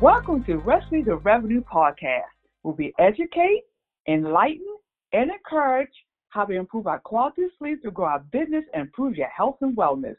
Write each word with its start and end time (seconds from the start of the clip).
Welcome 0.00 0.44
to 0.44 0.58
Recipe 0.58 1.02
to 1.04 1.16
Revenue 1.16 1.60
podcast, 1.60 2.22
where 2.62 2.76
we 2.76 2.94
educate, 3.00 3.64
enlighten, 4.06 4.76
and 5.12 5.28
encourage 5.28 5.90
how 6.28 6.44
to 6.44 6.52
improve 6.52 6.86
our 6.86 7.00
quality 7.00 7.42
of 7.42 7.50
sleep 7.58 7.82
to 7.82 7.90
grow 7.90 8.06
our 8.06 8.20
business 8.30 8.62
and 8.72 8.82
improve 8.82 9.16
your 9.16 9.26
health 9.26 9.56
and 9.60 9.76
wellness. 9.76 10.14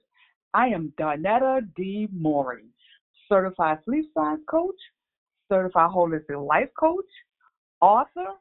I 0.54 0.68
am 0.68 0.92
Donetta 1.00 1.62
D. 1.78 2.10
Mooring, 2.12 2.68
certified 3.30 3.78
sleep 3.86 4.08
science 4.14 4.42
coach, 4.50 4.76
certified 5.48 5.92
holistic 5.92 6.46
life 6.46 6.68
coach, 6.78 7.06
author, 7.80 8.34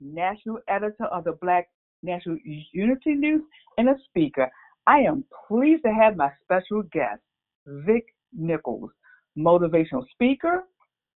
national 0.00 0.60
editor 0.68 1.06
of 1.06 1.24
the 1.24 1.32
Black 1.42 1.70
National 2.04 2.38
Unity 2.72 3.14
News, 3.14 3.42
and 3.78 3.88
a 3.88 3.96
speaker. 4.04 4.48
I 4.86 4.98
am 5.00 5.24
pleased 5.48 5.82
to 5.86 5.92
have 5.92 6.16
my 6.16 6.30
special 6.44 6.84
guest, 6.92 7.20
Vic 7.66 8.04
Nichols, 8.32 8.90
motivational 9.36 10.04
speaker, 10.12 10.62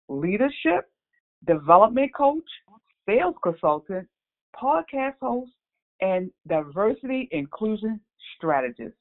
leadership, 0.08 0.90
development 1.46 2.10
coach, 2.14 2.44
sales 3.08 3.34
consultant, 3.42 4.06
podcast 4.60 5.14
host, 5.20 5.50
and 6.00 6.30
diversity 6.48 7.28
inclusion 7.32 8.00
strategist. 8.36 8.94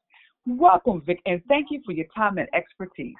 Welcome, 0.45 1.01
Vic, 1.05 1.19
and 1.25 1.41
thank 1.47 1.67
you 1.71 1.81
for 1.85 1.93
your 1.93 2.05
time 2.15 2.37
and 2.37 2.47
expertise. 2.53 3.15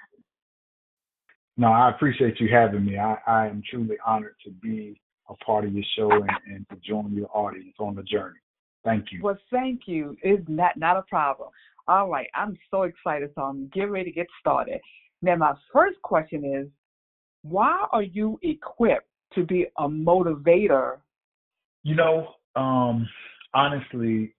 No, 1.55 1.67
I 1.67 1.89
appreciate 1.89 2.39
you 2.39 2.49
having 2.51 2.85
me. 2.85 2.97
I, 2.97 3.17
I 3.27 3.47
am 3.47 3.61
truly 3.69 3.95
honored 4.05 4.35
to 4.45 4.51
be 4.51 4.99
a 5.29 5.35
part 5.35 5.65
of 5.65 5.73
your 5.73 5.85
show 5.95 6.11
and, 6.11 6.29
and 6.47 6.69
to 6.69 6.75
join 6.87 7.13
your 7.13 7.29
audience 7.33 7.75
on 7.79 7.95
the 7.95 8.03
journey. 8.03 8.39
Thank 8.83 9.11
you. 9.11 9.21
Well, 9.21 9.37
thank 9.51 9.81
you. 9.85 10.17
It's 10.21 10.43
not, 10.49 10.75
not 10.77 10.97
a 10.97 11.03
problem. 11.03 11.49
All 11.87 12.09
right, 12.09 12.27
I'm 12.33 12.57
so 12.71 12.83
excited, 12.83 13.29
so 13.35 13.41
I'm 13.43 13.69
getting 13.73 13.91
ready 13.91 14.05
to 14.05 14.15
get 14.15 14.27
started. 14.39 14.79
Now, 15.21 15.35
my 15.35 15.53
first 15.71 16.01
question 16.01 16.43
is 16.43 16.67
why 17.43 17.85
are 17.91 18.03
you 18.03 18.39
equipped 18.41 19.07
to 19.35 19.45
be 19.45 19.67
a 19.77 19.87
motivator? 19.87 20.97
You 21.83 21.95
know, 21.95 22.27
um, 22.55 23.07
honestly, 23.53 24.33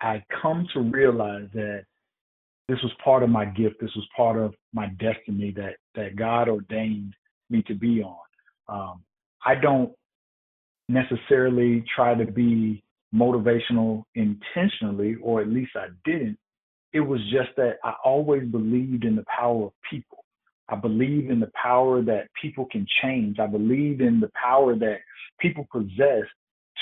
I 0.00 0.22
come 0.42 0.66
to 0.74 0.80
realize 0.80 1.48
that 1.54 1.84
this 2.68 2.78
was 2.82 2.92
part 3.02 3.22
of 3.22 3.30
my 3.30 3.46
gift. 3.46 3.76
This 3.80 3.94
was 3.96 4.06
part 4.16 4.36
of 4.36 4.54
my 4.72 4.88
destiny 5.00 5.52
that 5.56 5.76
that 5.94 6.16
God 6.16 6.48
ordained 6.48 7.14
me 7.48 7.62
to 7.66 7.74
be 7.74 8.02
on. 8.02 8.16
Um, 8.68 9.02
I 9.44 9.54
don't 9.54 9.92
necessarily 10.88 11.84
try 11.94 12.14
to 12.14 12.30
be 12.30 12.82
motivational 13.14 14.04
intentionally, 14.14 15.16
or 15.22 15.40
at 15.40 15.48
least 15.48 15.72
I 15.76 15.86
didn't. 16.04 16.38
It 16.92 17.00
was 17.00 17.20
just 17.30 17.50
that 17.56 17.76
I 17.84 17.94
always 18.04 18.44
believed 18.44 19.04
in 19.04 19.16
the 19.16 19.24
power 19.34 19.66
of 19.66 19.72
people. 19.90 20.24
I 20.68 20.76
believe 20.76 21.30
in 21.30 21.40
the 21.40 21.50
power 21.60 22.02
that 22.02 22.28
people 22.40 22.66
can 22.70 22.86
change. 23.02 23.38
I 23.38 23.46
believe 23.46 24.00
in 24.00 24.20
the 24.20 24.30
power 24.40 24.74
that 24.76 24.98
people 25.40 25.66
possess 25.72 26.24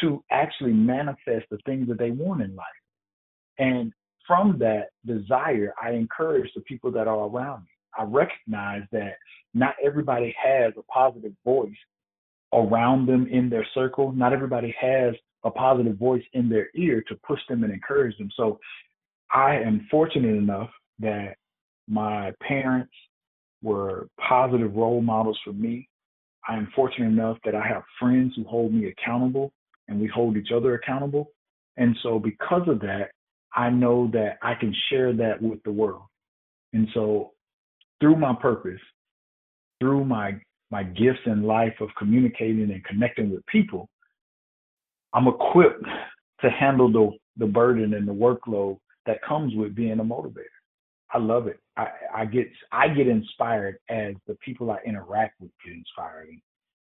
to 0.01 0.23
actually 0.31 0.73
manifest 0.73 1.47
the 1.51 1.59
things 1.65 1.89
that 1.89 1.99
they 1.99 2.11
want 2.11 2.43
in 2.43 2.55
life. 2.55 2.67
And 3.59 3.93
from 4.27 4.59
that 4.59 4.89
desire, 5.07 5.73
I 5.83 5.93
encourage 5.93 6.51
the 6.55 6.61
people 6.63 6.91
that 6.93 7.07
are 7.07 7.29
around 7.29 7.61
me. 7.63 7.69
I 7.99 8.03
recognize 8.03 8.83
that 8.93 9.15
not 9.55 9.75
everybody 9.83 10.35
has 10.43 10.73
a 10.77 10.83
positive 10.83 11.33
voice 11.45 11.71
around 12.53 13.07
them 13.07 13.27
in 13.31 13.49
their 13.49 13.67
circle. 13.73 14.13
Not 14.13 14.33
everybody 14.33 14.75
has 14.79 15.15
a 15.45 15.51
positive 15.51 15.97
voice 15.97 16.25
in 16.33 16.49
their 16.49 16.69
ear 16.75 17.03
to 17.09 17.15
push 17.27 17.41
them 17.49 17.65
and 17.65 17.73
encourage 17.73 18.19
them. 18.19 18.31
So 18.37 18.59
I 19.33 19.57
am 19.57 19.87
fortunate 19.91 20.37
enough 20.37 20.71
that 20.99 21.37
my 21.89 22.33
parents, 22.47 22.93
were 23.63 24.09
positive 24.29 24.75
role 24.75 25.01
models 25.01 25.39
for 25.45 25.53
me. 25.53 25.89
I 26.49 26.57
am 26.57 26.69
fortunate 26.75 27.07
enough 27.07 27.39
that 27.45 27.55
I 27.55 27.67
have 27.67 27.83
friends 27.99 28.35
who 28.37 28.45
hold 28.45 28.73
me 28.73 28.87
accountable 28.89 29.53
and 29.89 30.01
we 30.01 30.07
hold 30.07 30.37
each 30.37 30.53
other 30.55 30.75
accountable. 30.75 31.31
And 31.77 31.97
so, 32.03 32.19
because 32.19 32.69
of 32.69 32.81
that, 32.81 33.11
I 33.55 33.71
know 33.71 34.09
that 34.13 34.39
I 34.43 34.55
can 34.55 34.75
share 34.89 35.13
that 35.15 35.41
with 35.41 35.63
the 35.65 35.73
world. 35.73 36.05
And 36.73 36.89
so, 36.95 37.33
through 38.01 38.17
my 38.17 38.35
purpose, 38.35 38.81
through 39.81 40.05
my 40.05 40.41
my 40.71 40.83
gifts 40.83 41.21
in 41.27 41.45
life 41.45 41.75
of 41.81 41.89
communicating 41.97 42.71
and 42.73 42.85
connecting 42.85 43.31
with 43.31 43.45
people, 43.47 43.89
I'm 45.15 45.29
equipped 45.29 45.85
to 46.43 46.51
handle 46.51 46.91
the 46.91 47.11
the 47.39 47.51
burden 47.51 47.95
and 47.95 48.07
the 48.07 48.13
workload 48.13 48.79
that 49.07 49.23
comes 49.23 49.55
with 49.55 49.75
being 49.75 50.01
a 50.01 50.05
motivator. 50.05 50.45
I 51.13 51.19
love 51.19 51.47
it. 51.47 51.61
I, 51.77 51.89
I 52.15 52.25
get 52.25 52.49
I 52.73 52.89
get 52.89 53.07
inspired 53.07 53.79
as 53.91 54.15
the 54.27 54.35
people 54.37 54.71
I 54.71 54.79
interact 54.87 55.41
with 55.41 55.51
get 55.65 55.75
inspired, 55.75 56.29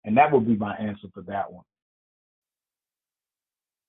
and 0.05 0.17
that 0.17 0.31
would 0.31 0.47
be 0.47 0.55
my 0.55 0.75
answer 0.75 1.07
for 1.13 1.21
that 1.23 1.51
one. 1.51 1.65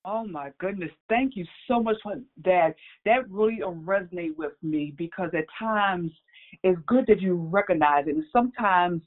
Oh 0.04 0.26
my 0.26 0.50
goodness! 0.58 0.90
Thank 1.08 1.36
you 1.36 1.44
so 1.68 1.82
much 1.82 1.96
for 2.02 2.16
that. 2.44 2.74
That 3.04 3.30
really 3.30 3.60
resonates 3.62 4.36
with 4.36 4.52
me 4.62 4.94
because 4.96 5.30
at 5.36 5.44
times 5.58 6.10
it's 6.62 6.80
good 6.86 7.04
that 7.08 7.20
you 7.20 7.34
recognize 7.34 8.06
it, 8.06 8.16
and 8.16 8.24
sometimes, 8.32 9.02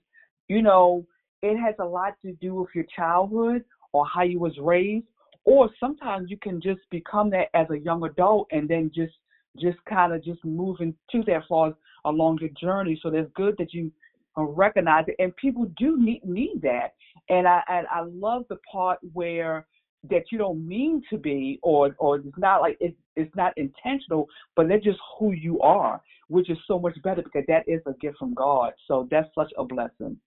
you 0.48 0.62
know, 0.62 1.06
it 1.42 1.58
has 1.58 1.76
a 1.80 1.86
lot 1.86 2.14
to 2.24 2.34
do 2.34 2.56
with 2.56 2.70
your 2.74 2.86
childhood 2.96 3.64
or 3.92 4.06
how 4.08 4.24
you 4.24 4.40
was 4.40 4.58
raised, 4.62 5.06
or 5.46 5.70
sometimes 5.80 6.30
you 6.30 6.38
can 6.38 6.62
just 6.62 6.81
become 6.92 7.30
that 7.31 7.48
as 7.54 7.68
a 7.72 7.80
young 7.80 8.04
adult 8.04 8.48
and 8.52 8.70
then 8.70 8.92
just 8.94 9.14
just 9.60 9.78
kind 9.86 10.14
of 10.14 10.24
just 10.24 10.44
moving 10.46 10.94
to 11.12 11.24
that 11.24 11.42
far 11.50 11.74
along 12.06 12.40
the 12.42 12.50
journey. 12.60 13.00
So 13.02 13.10
that's 13.10 13.30
good 13.36 13.56
that 13.58 13.74
you 13.74 13.92
uh, 14.38 14.44
recognize 14.44 15.06
it, 15.08 15.16
and 15.20 15.36
people 15.36 15.66
do 15.78 16.02
need 16.02 16.24
need 16.24 16.62
that. 16.62 16.94
And 17.30 17.48
I 17.48 17.62
and 17.68 17.88
I 17.88 18.02
love 18.02 18.46
the 18.50 18.58
part 18.72 19.00
where 19.14 19.66
that 20.10 20.24
you 20.32 20.38
don't 20.38 20.66
mean 20.66 21.02
to 21.10 21.18
be, 21.18 21.60
or 21.62 21.96
or 22.00 22.18
it's 22.18 22.38
not 22.38 22.62
like 22.62 22.78
it's 22.80 22.98
it's 23.16 23.36
not 23.36 23.58
intentional, 23.58 24.28
but 24.56 24.68
that's 24.70 24.84
just 24.84 25.00
who 25.18 25.32
you 25.32 25.60
are, 25.62 26.02
which 26.28 26.50
is 26.50 26.58
so 26.68 26.80
much 26.80 26.96
better 27.04 27.22
because 27.22 27.44
that 27.48 27.68
is 27.68 27.82
a 27.86 27.94
gift 28.00 28.18
from 28.18 28.34
God. 28.34 28.74
So 28.88 29.08
that's 29.12 29.28
such 29.36 29.52
a 29.58 29.64
blessing. 29.66 30.18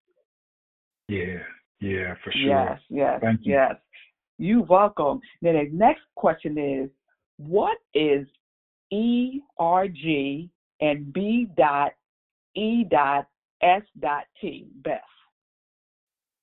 Yeah, 1.08 1.38
yeah, 1.80 2.14
for 2.22 2.32
sure. 2.32 2.48
Yes, 2.48 2.80
yes, 2.90 3.20
Thank 3.22 3.40
you. 3.44 3.54
yes. 3.54 3.74
You 4.38 4.62
welcome. 4.62 5.20
Then 5.40 5.54
the 5.54 5.68
next 5.72 6.02
question 6.16 6.58
is, 6.58 6.90
what 7.36 7.78
is 7.94 8.26
ERG 8.92 10.50
and 10.82 11.12
B 11.12 11.48
dot 11.56 11.92
E 12.54 12.84
dot 12.84 13.26
S 13.62 13.82
dot 13.98 14.24
T, 14.38 14.66
Beth. 14.84 15.00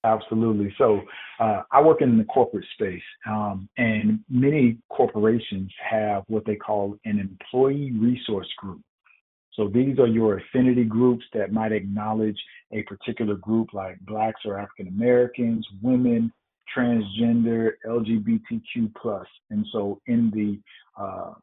Absolutely. 0.06 0.74
So 0.78 1.02
uh, 1.42 1.64
I 1.72 1.82
work 1.82 2.02
in 2.02 2.18
the 2.18 2.24
corporate 2.24 2.66
space, 2.74 3.02
um, 3.28 3.68
and 3.78 4.22
many 4.30 4.78
corporations 4.90 5.70
have 5.88 6.24
what 6.28 6.46
they 6.46 6.56
call 6.56 6.96
an 7.04 7.20
employee 7.20 7.92
resource 7.92 8.48
group. 8.58 8.82
So 9.54 9.68
these 9.68 10.00
are 10.00 10.08
your 10.08 10.38
affinity 10.38 10.86
groups 10.86 11.26
that 11.34 11.52
might 11.52 11.74
acknowledge 11.74 12.40
a 12.72 12.84
particular 12.84 13.36
group 13.36 13.74
like 13.74 14.00
Blacks 14.02 14.40
or 14.46 14.58
African 14.58 14.88
Americans, 14.88 15.68
women, 15.82 16.32
transgender, 16.74 17.72
LGBTQ 17.86 18.94
plus. 19.02 19.28
And 19.50 19.66
so 19.74 20.00
in 20.08 20.32
the 20.34 21.02
uh, 21.02 21.34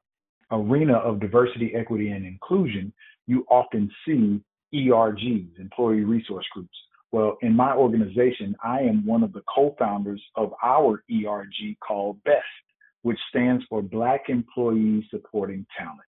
arena 0.50 0.94
of 0.94 1.20
diversity, 1.20 1.72
equity, 1.74 2.10
and 2.10 2.24
inclusion, 2.24 2.92
you 3.26 3.44
often 3.50 3.90
see 4.06 4.40
ERGs, 4.74 5.58
employee 5.58 6.04
resource 6.04 6.46
groups. 6.52 6.76
Well, 7.12 7.38
in 7.42 7.54
my 7.54 7.74
organization, 7.74 8.54
I 8.62 8.80
am 8.80 9.06
one 9.06 9.22
of 9.22 9.32
the 9.32 9.42
co-founders 9.52 10.22
of 10.34 10.52
our 10.62 11.02
ERG 11.10 11.78
called 11.86 12.22
BEST, 12.24 12.44
which 13.02 13.18
stands 13.30 13.64
for 13.68 13.82
Black 13.82 14.28
Employees 14.28 15.04
Supporting 15.10 15.64
Talent. 15.78 16.00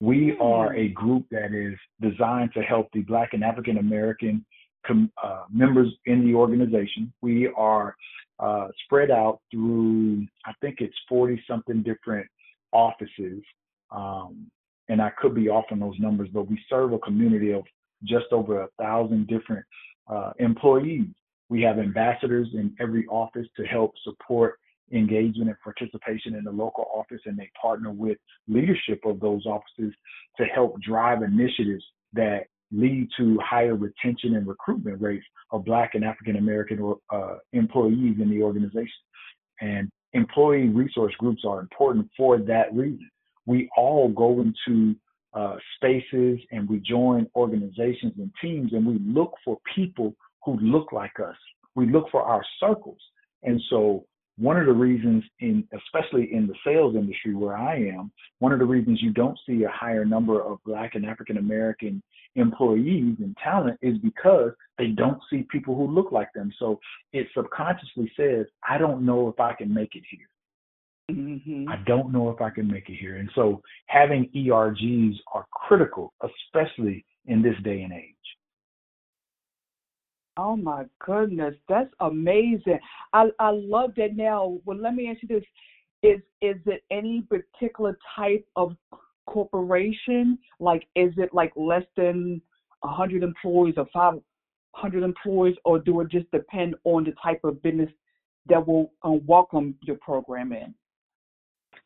We 0.00 0.36
are 0.40 0.74
a 0.74 0.88
group 0.88 1.26
that 1.30 1.52
is 1.52 1.78
designed 2.00 2.52
to 2.54 2.62
help 2.62 2.88
the 2.92 3.00
Black 3.00 3.30
and 3.32 3.44
African 3.44 3.78
American 3.78 4.44
com- 4.86 5.10
uh, 5.22 5.44
members 5.52 5.92
in 6.06 6.26
the 6.26 6.34
organization. 6.34 7.12
We 7.22 7.48
are 7.56 7.96
uh, 8.38 8.68
spread 8.84 9.10
out 9.10 9.40
through, 9.50 10.26
I 10.46 10.52
think 10.60 10.76
it's 10.80 10.96
40 11.08 11.42
something 11.48 11.82
different 11.82 12.26
offices, 12.74 13.42
um, 13.90 14.50
and 14.88 15.00
I 15.00 15.10
could 15.18 15.34
be 15.34 15.48
off 15.48 15.64
on 15.70 15.80
those 15.80 15.98
numbers, 15.98 16.28
but 16.32 16.50
we 16.50 16.60
serve 16.68 16.92
a 16.92 16.98
community 16.98 17.52
of 17.52 17.64
just 18.02 18.26
over 18.32 18.62
a 18.62 18.68
thousand 18.78 19.26
different 19.28 19.64
uh, 20.08 20.32
employees. 20.38 21.06
We 21.48 21.62
have 21.62 21.78
ambassadors 21.78 22.48
in 22.52 22.74
every 22.80 23.06
office 23.06 23.46
to 23.56 23.64
help 23.64 23.94
support 24.02 24.58
engagement 24.92 25.48
and 25.48 25.56
participation 25.62 26.34
in 26.34 26.44
the 26.44 26.50
local 26.50 26.86
office, 26.94 27.20
and 27.24 27.38
they 27.38 27.50
partner 27.60 27.90
with 27.90 28.18
leadership 28.48 29.00
of 29.06 29.20
those 29.20 29.46
offices 29.46 29.94
to 30.36 30.44
help 30.44 30.80
drive 30.82 31.22
initiatives 31.22 31.84
that 32.12 32.44
lead 32.72 33.08
to 33.16 33.38
higher 33.42 33.74
retention 33.74 34.36
and 34.36 34.46
recruitment 34.46 35.00
rates 35.00 35.24
of 35.52 35.64
Black 35.64 35.94
and 35.94 36.04
African 36.04 36.36
American 36.36 36.94
uh, 37.10 37.36
employees 37.52 38.16
in 38.20 38.30
the 38.30 38.42
organization. 38.42 38.88
And 39.60 39.90
employee 40.14 40.68
resource 40.68 41.14
groups 41.18 41.42
are 41.46 41.60
important 41.60 42.08
for 42.16 42.38
that 42.38 42.72
reason. 42.72 43.10
We 43.46 43.68
all 43.76 44.08
go 44.08 44.40
into 44.40 44.96
uh, 45.34 45.56
spaces 45.76 46.40
and 46.52 46.68
we 46.68 46.78
join 46.78 47.28
organizations 47.34 48.14
and 48.18 48.30
teams 48.40 48.72
and 48.72 48.86
we 48.86 48.98
look 49.04 49.34
for 49.44 49.58
people 49.74 50.14
who 50.44 50.56
look 50.60 50.92
like 50.92 51.18
us. 51.20 51.36
We 51.74 51.90
look 51.90 52.06
for 52.10 52.22
our 52.22 52.42
circles. 52.60 53.00
And 53.42 53.60
so 53.68 54.06
one 54.36 54.56
of 54.56 54.66
the 54.66 54.72
reasons 54.72 55.22
in 55.40 55.66
especially 55.72 56.32
in 56.32 56.46
the 56.46 56.54
sales 56.66 56.96
industry 56.96 57.34
where 57.34 57.56
I 57.56 57.76
am, 57.76 58.10
one 58.40 58.52
of 58.52 58.58
the 58.58 58.64
reasons 58.64 59.00
you 59.02 59.12
don't 59.12 59.38
see 59.46 59.62
a 59.64 59.70
higher 59.70 60.04
number 60.04 60.42
of 60.42 60.58
black 60.64 60.94
and 60.94 61.06
African 61.06 61.38
American 61.38 62.02
employees 62.34 63.16
and 63.20 63.36
talent 63.42 63.78
is 63.80 63.96
because 63.98 64.50
they 64.76 64.88
don't 64.88 65.20
see 65.30 65.46
people 65.50 65.76
who 65.76 65.86
look 65.86 66.10
like 66.10 66.32
them. 66.34 66.52
So 66.58 66.80
it 67.12 67.28
subconsciously 67.34 68.10
says, 68.16 68.46
I 68.68 68.76
don't 68.78 69.06
know 69.06 69.28
if 69.28 69.38
I 69.38 69.54
can 69.54 69.72
make 69.72 69.94
it 69.94 70.02
here. 70.10 70.28
Mm-hmm. 71.10 71.68
I 71.68 71.76
don't 71.86 72.12
know 72.12 72.30
if 72.30 72.40
I 72.40 72.50
can 72.50 72.66
make 72.66 72.88
it 72.88 72.96
here. 72.96 73.16
And 73.16 73.30
so 73.34 73.60
having 73.86 74.30
ERGs 74.34 75.14
are 75.32 75.46
critical, 75.52 76.12
especially 76.22 77.04
in 77.26 77.42
this 77.42 77.56
day 77.62 77.82
and 77.82 77.92
age. 77.92 78.13
Oh 80.36 80.56
my 80.56 80.84
goodness, 81.04 81.54
that's 81.68 81.90
amazing. 82.00 82.78
I 83.12 83.26
I 83.38 83.50
love 83.50 83.92
that. 83.96 84.16
Now, 84.16 84.58
well, 84.64 84.78
let 84.78 84.94
me 84.94 85.08
ask 85.10 85.22
you 85.22 85.28
this: 85.28 85.44
is 86.02 86.20
is 86.40 86.56
it 86.66 86.82
any 86.90 87.22
particular 87.22 87.96
type 88.16 88.44
of 88.56 88.76
corporation? 89.26 90.38
Like, 90.58 90.86
is 90.96 91.12
it 91.16 91.32
like 91.32 91.52
less 91.56 91.84
than 91.96 92.42
a 92.82 92.88
hundred 92.88 93.22
employees 93.22 93.74
or 93.76 93.86
five 93.92 94.14
hundred 94.74 95.04
employees, 95.04 95.56
or 95.64 95.78
do 95.78 96.00
it 96.00 96.10
just 96.10 96.30
depend 96.32 96.74
on 96.84 97.04
the 97.04 97.12
type 97.22 97.40
of 97.44 97.62
business 97.62 97.90
that 98.46 98.66
will 98.66 98.92
uh, 99.04 99.12
welcome 99.26 99.76
your 99.82 99.96
program 99.96 100.52
in? 100.52 100.74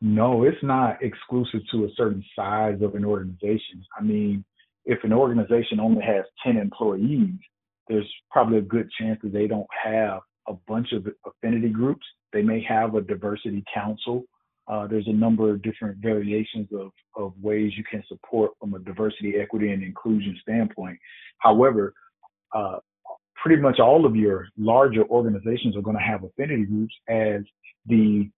No, 0.00 0.44
it's 0.44 0.62
not 0.62 1.02
exclusive 1.02 1.60
to 1.72 1.84
a 1.84 1.88
certain 1.96 2.24
size 2.36 2.78
of 2.82 2.94
an 2.94 3.04
organization. 3.04 3.84
I 3.98 4.02
mean, 4.02 4.44
if 4.84 5.02
an 5.02 5.12
organization 5.12 5.80
only 5.80 6.02
has 6.02 6.24
10 6.44 6.56
employees, 6.56 7.34
there's 7.88 8.11
probably 8.31 8.58
a 8.58 8.62
good 8.62 8.88
chance 9.00 9.19
that 9.23 9.32
they 9.32 9.46
don't 9.46 9.67
have 9.85 10.20
a 10.49 10.55
bunch 10.67 10.93
of 10.93 11.06
affinity 11.26 11.69
groups. 11.69 12.05
They 12.32 12.43
may 12.43 12.62
have 12.69 12.94
a 12.94 13.00
diversity 13.00 13.64
council. 13.73 14.25
Uh, 14.67 14.87
there's 14.87 15.08
a 15.08 15.12
number 15.12 15.50
of 15.50 15.62
different 15.62 15.96
variations 15.99 16.69
of, 16.75 16.90
of 17.17 17.32
ways 17.40 17.73
you 17.76 17.85
can 17.90 18.02
support 18.06 18.50
from 18.61 18.75
a 18.75 18.79
diversity, 18.81 19.35
equity, 19.40 19.70
and 19.70 19.82
inclusion 19.82 20.37
standpoint. 20.43 20.99
However, 21.38 21.94
uh, 22.55 22.79
pretty 23.43 23.62
much 23.62 23.81
all 23.81 24.05
of 24.05 24.14
your 24.14 24.49
larger 24.58 25.05
organizations 25.05 25.76
are 25.76 25.82
going 25.82 25.96
to 25.96 26.02
have 26.02 26.25
affinity 26.25 26.64
groups 26.64 26.94
as 27.08 27.43
the 27.87 28.29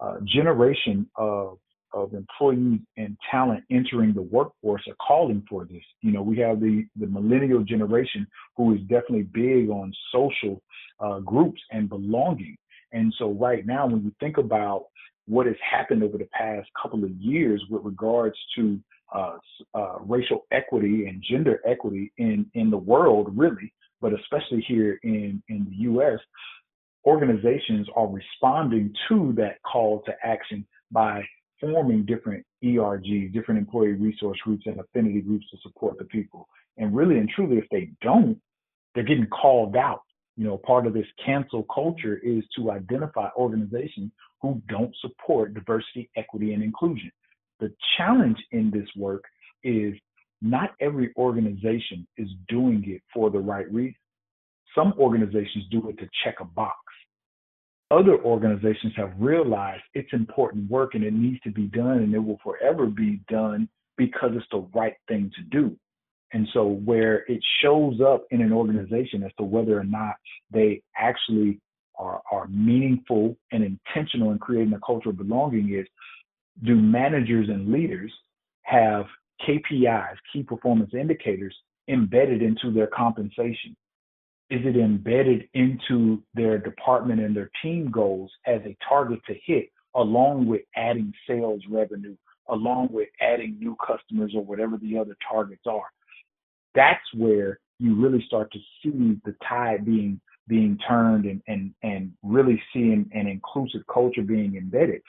uh, 0.00 0.16
generation 0.24 1.08
of 1.16 1.58
of 1.92 2.14
employees 2.14 2.80
and 2.96 3.16
talent 3.30 3.64
entering 3.70 4.12
the 4.12 4.22
workforce 4.22 4.82
are 4.88 4.96
calling 5.06 5.42
for 5.48 5.64
this. 5.64 5.82
You 6.02 6.12
know, 6.12 6.22
we 6.22 6.38
have 6.38 6.60
the 6.60 6.86
the 6.98 7.06
millennial 7.06 7.62
generation 7.62 8.26
who 8.56 8.74
is 8.74 8.80
definitely 8.82 9.22
big 9.22 9.70
on 9.70 9.92
social 10.12 10.62
uh, 11.00 11.20
groups 11.20 11.60
and 11.70 11.88
belonging. 11.88 12.56
And 12.92 13.12
so 13.18 13.32
right 13.32 13.66
now, 13.66 13.86
when 13.86 14.02
you 14.02 14.12
think 14.20 14.38
about 14.38 14.86
what 15.26 15.46
has 15.46 15.56
happened 15.70 16.02
over 16.02 16.16
the 16.16 16.28
past 16.32 16.68
couple 16.80 17.04
of 17.04 17.10
years 17.12 17.62
with 17.68 17.84
regards 17.84 18.36
to 18.56 18.80
uh, 19.14 19.36
uh, 19.74 19.98
racial 20.00 20.46
equity 20.52 21.06
and 21.06 21.22
gender 21.28 21.60
equity 21.66 22.12
in 22.18 22.46
in 22.54 22.70
the 22.70 22.76
world, 22.76 23.30
really, 23.36 23.72
but 24.00 24.12
especially 24.12 24.64
here 24.66 24.98
in 25.02 25.42
in 25.48 25.66
the 25.70 25.76
U.S., 25.76 26.18
organizations 27.06 27.86
are 27.94 28.06
responding 28.06 28.92
to 29.08 29.32
that 29.36 29.62
call 29.62 30.02
to 30.06 30.12
action 30.22 30.66
by 30.90 31.22
forming 31.60 32.04
different 32.04 32.44
ERGs, 32.64 33.32
different 33.32 33.58
employee 33.58 33.92
resource 33.92 34.38
groups 34.44 34.64
and 34.66 34.80
affinity 34.80 35.20
groups 35.20 35.46
to 35.50 35.58
support 35.62 35.98
the 35.98 36.04
people. 36.04 36.48
And 36.76 36.94
really 36.94 37.18
and 37.18 37.28
truly, 37.28 37.58
if 37.58 37.64
they 37.70 37.90
don't, 38.00 38.40
they're 38.94 39.04
getting 39.04 39.26
called 39.26 39.76
out. 39.76 40.02
You 40.36 40.44
know, 40.44 40.56
part 40.58 40.86
of 40.86 40.94
this 40.94 41.06
cancel 41.24 41.64
culture 41.64 42.20
is 42.22 42.44
to 42.56 42.70
identify 42.70 43.28
organizations 43.36 44.12
who 44.40 44.62
don't 44.68 44.94
support 45.00 45.54
diversity, 45.54 46.08
equity, 46.16 46.54
and 46.54 46.62
inclusion. 46.62 47.10
The 47.58 47.72
challenge 47.96 48.38
in 48.52 48.70
this 48.70 48.88
work 48.96 49.24
is 49.64 49.94
not 50.40 50.70
every 50.80 51.12
organization 51.16 52.06
is 52.16 52.28
doing 52.48 52.84
it 52.86 53.02
for 53.12 53.30
the 53.30 53.40
right 53.40 53.70
reason. 53.72 53.96
Some 54.76 54.94
organizations 54.98 55.64
do 55.72 55.88
it 55.88 55.98
to 55.98 56.08
check 56.22 56.36
a 56.40 56.44
box 56.44 56.78
other 57.90 58.18
organizations 58.22 58.92
have 58.96 59.12
realized 59.18 59.82
it's 59.94 60.12
important 60.12 60.70
work 60.70 60.94
and 60.94 61.04
it 61.04 61.12
needs 61.12 61.40
to 61.40 61.50
be 61.50 61.66
done 61.66 61.98
and 61.98 62.14
it 62.14 62.18
will 62.18 62.38
forever 62.42 62.86
be 62.86 63.20
done 63.28 63.68
because 63.96 64.30
it's 64.34 64.46
the 64.50 64.66
right 64.74 64.94
thing 65.08 65.30
to 65.36 65.42
do. 65.42 65.76
And 66.32 66.46
so 66.52 66.66
where 66.66 67.24
it 67.30 67.42
shows 67.62 68.00
up 68.00 68.24
in 68.30 68.42
an 68.42 68.52
organization 68.52 69.22
as 69.22 69.32
to 69.38 69.44
whether 69.44 69.78
or 69.78 69.84
not 69.84 70.16
they 70.50 70.82
actually 70.96 71.58
are, 71.98 72.20
are 72.30 72.46
meaningful 72.48 73.36
and 73.52 73.64
intentional 73.64 74.32
in 74.32 74.38
creating 74.38 74.74
a 74.74 74.80
culture 74.80 75.10
of 75.10 75.16
belonging 75.16 75.74
is 75.74 75.86
do 76.64 76.74
managers 76.76 77.48
and 77.48 77.72
leaders 77.72 78.12
have 78.62 79.06
KPIs, 79.46 80.16
key 80.32 80.42
performance 80.42 80.90
indicators, 80.92 81.56
embedded 81.88 82.42
into 82.42 82.70
their 82.72 82.88
compensation? 82.88 83.74
Is 84.50 84.60
it 84.64 84.76
embedded 84.76 85.48
into 85.52 86.22
their 86.34 86.58
department 86.58 87.20
and 87.20 87.36
their 87.36 87.50
team 87.62 87.90
goals 87.90 88.30
as 88.46 88.60
a 88.64 88.76
target 88.88 89.20
to 89.26 89.34
hit, 89.44 89.70
along 89.94 90.46
with 90.46 90.62
adding 90.74 91.12
sales 91.28 91.62
revenue, 91.68 92.16
along 92.48 92.88
with 92.90 93.08
adding 93.20 93.58
new 93.58 93.76
customers 93.86 94.32
or 94.34 94.42
whatever 94.42 94.78
the 94.78 94.96
other 94.96 95.16
targets 95.30 95.64
are? 95.66 95.90
That's 96.74 97.04
where 97.14 97.60
you 97.78 97.94
really 97.94 98.24
start 98.26 98.50
to 98.52 98.58
see 98.82 99.20
the 99.24 99.34
tide 99.46 99.84
being 99.84 100.20
being 100.48 100.78
turned 100.88 101.26
and 101.26 101.42
and 101.46 101.74
and 101.82 102.12
really 102.22 102.60
seeing 102.72 103.08
an 103.12 103.26
inclusive 103.26 103.82
culture 103.92 104.22
being 104.22 104.56
embedded 104.56 105.02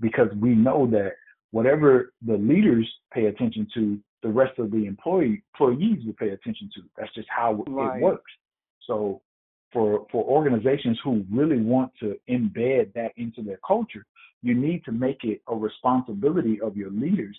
because 0.00 0.28
we 0.40 0.54
know 0.54 0.86
that 0.90 1.12
whatever 1.50 2.12
the 2.26 2.36
leaders 2.36 2.88
pay 3.12 3.26
attention 3.26 3.66
to 3.74 3.98
the 4.22 4.28
rest 4.28 4.58
of 4.58 4.70
the 4.70 4.86
employee 4.86 5.42
employees 5.54 6.04
will 6.06 6.14
pay 6.14 6.30
attention 6.30 6.70
to 6.74 6.80
that's 6.96 7.14
just 7.14 7.28
how 7.28 7.62
right. 7.68 7.98
it 7.98 8.02
works 8.02 8.32
so 8.88 9.20
for 9.72 10.06
for 10.10 10.24
organizations 10.24 10.98
who 11.04 11.24
really 11.30 11.60
want 11.60 11.92
to 12.00 12.16
embed 12.28 12.92
that 12.94 13.12
into 13.16 13.42
their 13.42 13.60
culture, 13.66 14.04
you 14.42 14.54
need 14.54 14.84
to 14.86 14.92
make 14.92 15.22
it 15.22 15.40
a 15.48 15.54
responsibility 15.54 16.60
of 16.60 16.76
your 16.76 16.90
leaders 16.90 17.36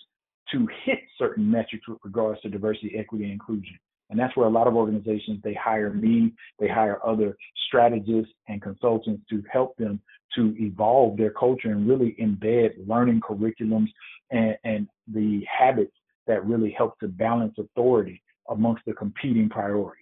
to 0.52 0.66
hit 0.84 1.00
certain 1.18 1.50
metrics 1.50 1.86
with 1.86 1.98
regards 2.02 2.40
to 2.42 2.48
diversity, 2.48 2.94
equity, 2.96 3.24
and 3.24 3.32
inclusion. 3.34 3.78
And 4.10 4.18
that's 4.18 4.36
where 4.36 4.46
a 4.46 4.50
lot 4.50 4.66
of 4.66 4.74
organizations 4.74 5.40
they 5.42 5.54
hire 5.54 5.92
me, 5.92 6.32
they 6.58 6.66
hire 6.66 6.98
other 7.06 7.36
strategists 7.68 8.32
and 8.48 8.60
consultants 8.60 9.22
to 9.30 9.42
help 9.50 9.76
them 9.76 10.00
to 10.34 10.54
evolve 10.58 11.16
their 11.16 11.30
culture 11.30 11.70
and 11.70 11.88
really 11.88 12.16
embed 12.20 12.72
learning 12.88 13.20
curriculums 13.20 13.88
and, 14.30 14.56
and 14.64 14.88
the 15.12 15.44
habits 15.46 15.92
that 16.26 16.44
really 16.44 16.74
help 16.76 16.98
to 17.00 17.08
balance 17.08 17.54
authority 17.58 18.20
amongst 18.48 18.84
the 18.84 18.92
competing 18.92 19.48
priorities. 19.48 19.99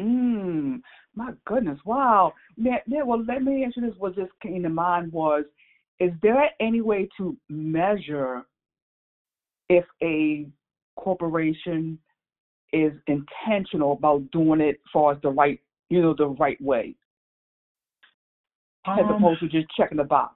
Mm, 0.00 0.80
my 1.14 1.32
goodness, 1.46 1.78
wow. 1.84 2.32
Now, 2.56 2.78
now, 2.86 3.04
well, 3.04 3.24
let 3.24 3.42
me 3.42 3.64
answer 3.64 3.80
this. 3.80 3.94
What 3.98 4.16
just 4.16 4.32
came 4.42 4.62
to 4.62 4.68
mind 4.68 5.12
was, 5.12 5.44
is 6.00 6.10
there 6.22 6.50
any 6.60 6.80
way 6.80 7.08
to 7.18 7.36
measure 7.48 8.42
if 9.68 9.84
a 10.02 10.46
corporation 10.96 11.98
is 12.72 12.92
intentional 13.06 13.92
about 13.92 14.28
doing 14.32 14.60
it 14.60 14.80
for 14.92 15.12
as 15.12 15.18
the 15.22 15.30
right, 15.30 15.60
you 15.90 16.02
know, 16.02 16.14
the 16.16 16.26
right 16.26 16.60
way, 16.60 16.96
um, 18.86 18.98
as 18.98 19.04
opposed 19.08 19.40
to 19.40 19.48
just 19.48 19.66
checking 19.76 19.98
the 19.98 20.04
box? 20.04 20.34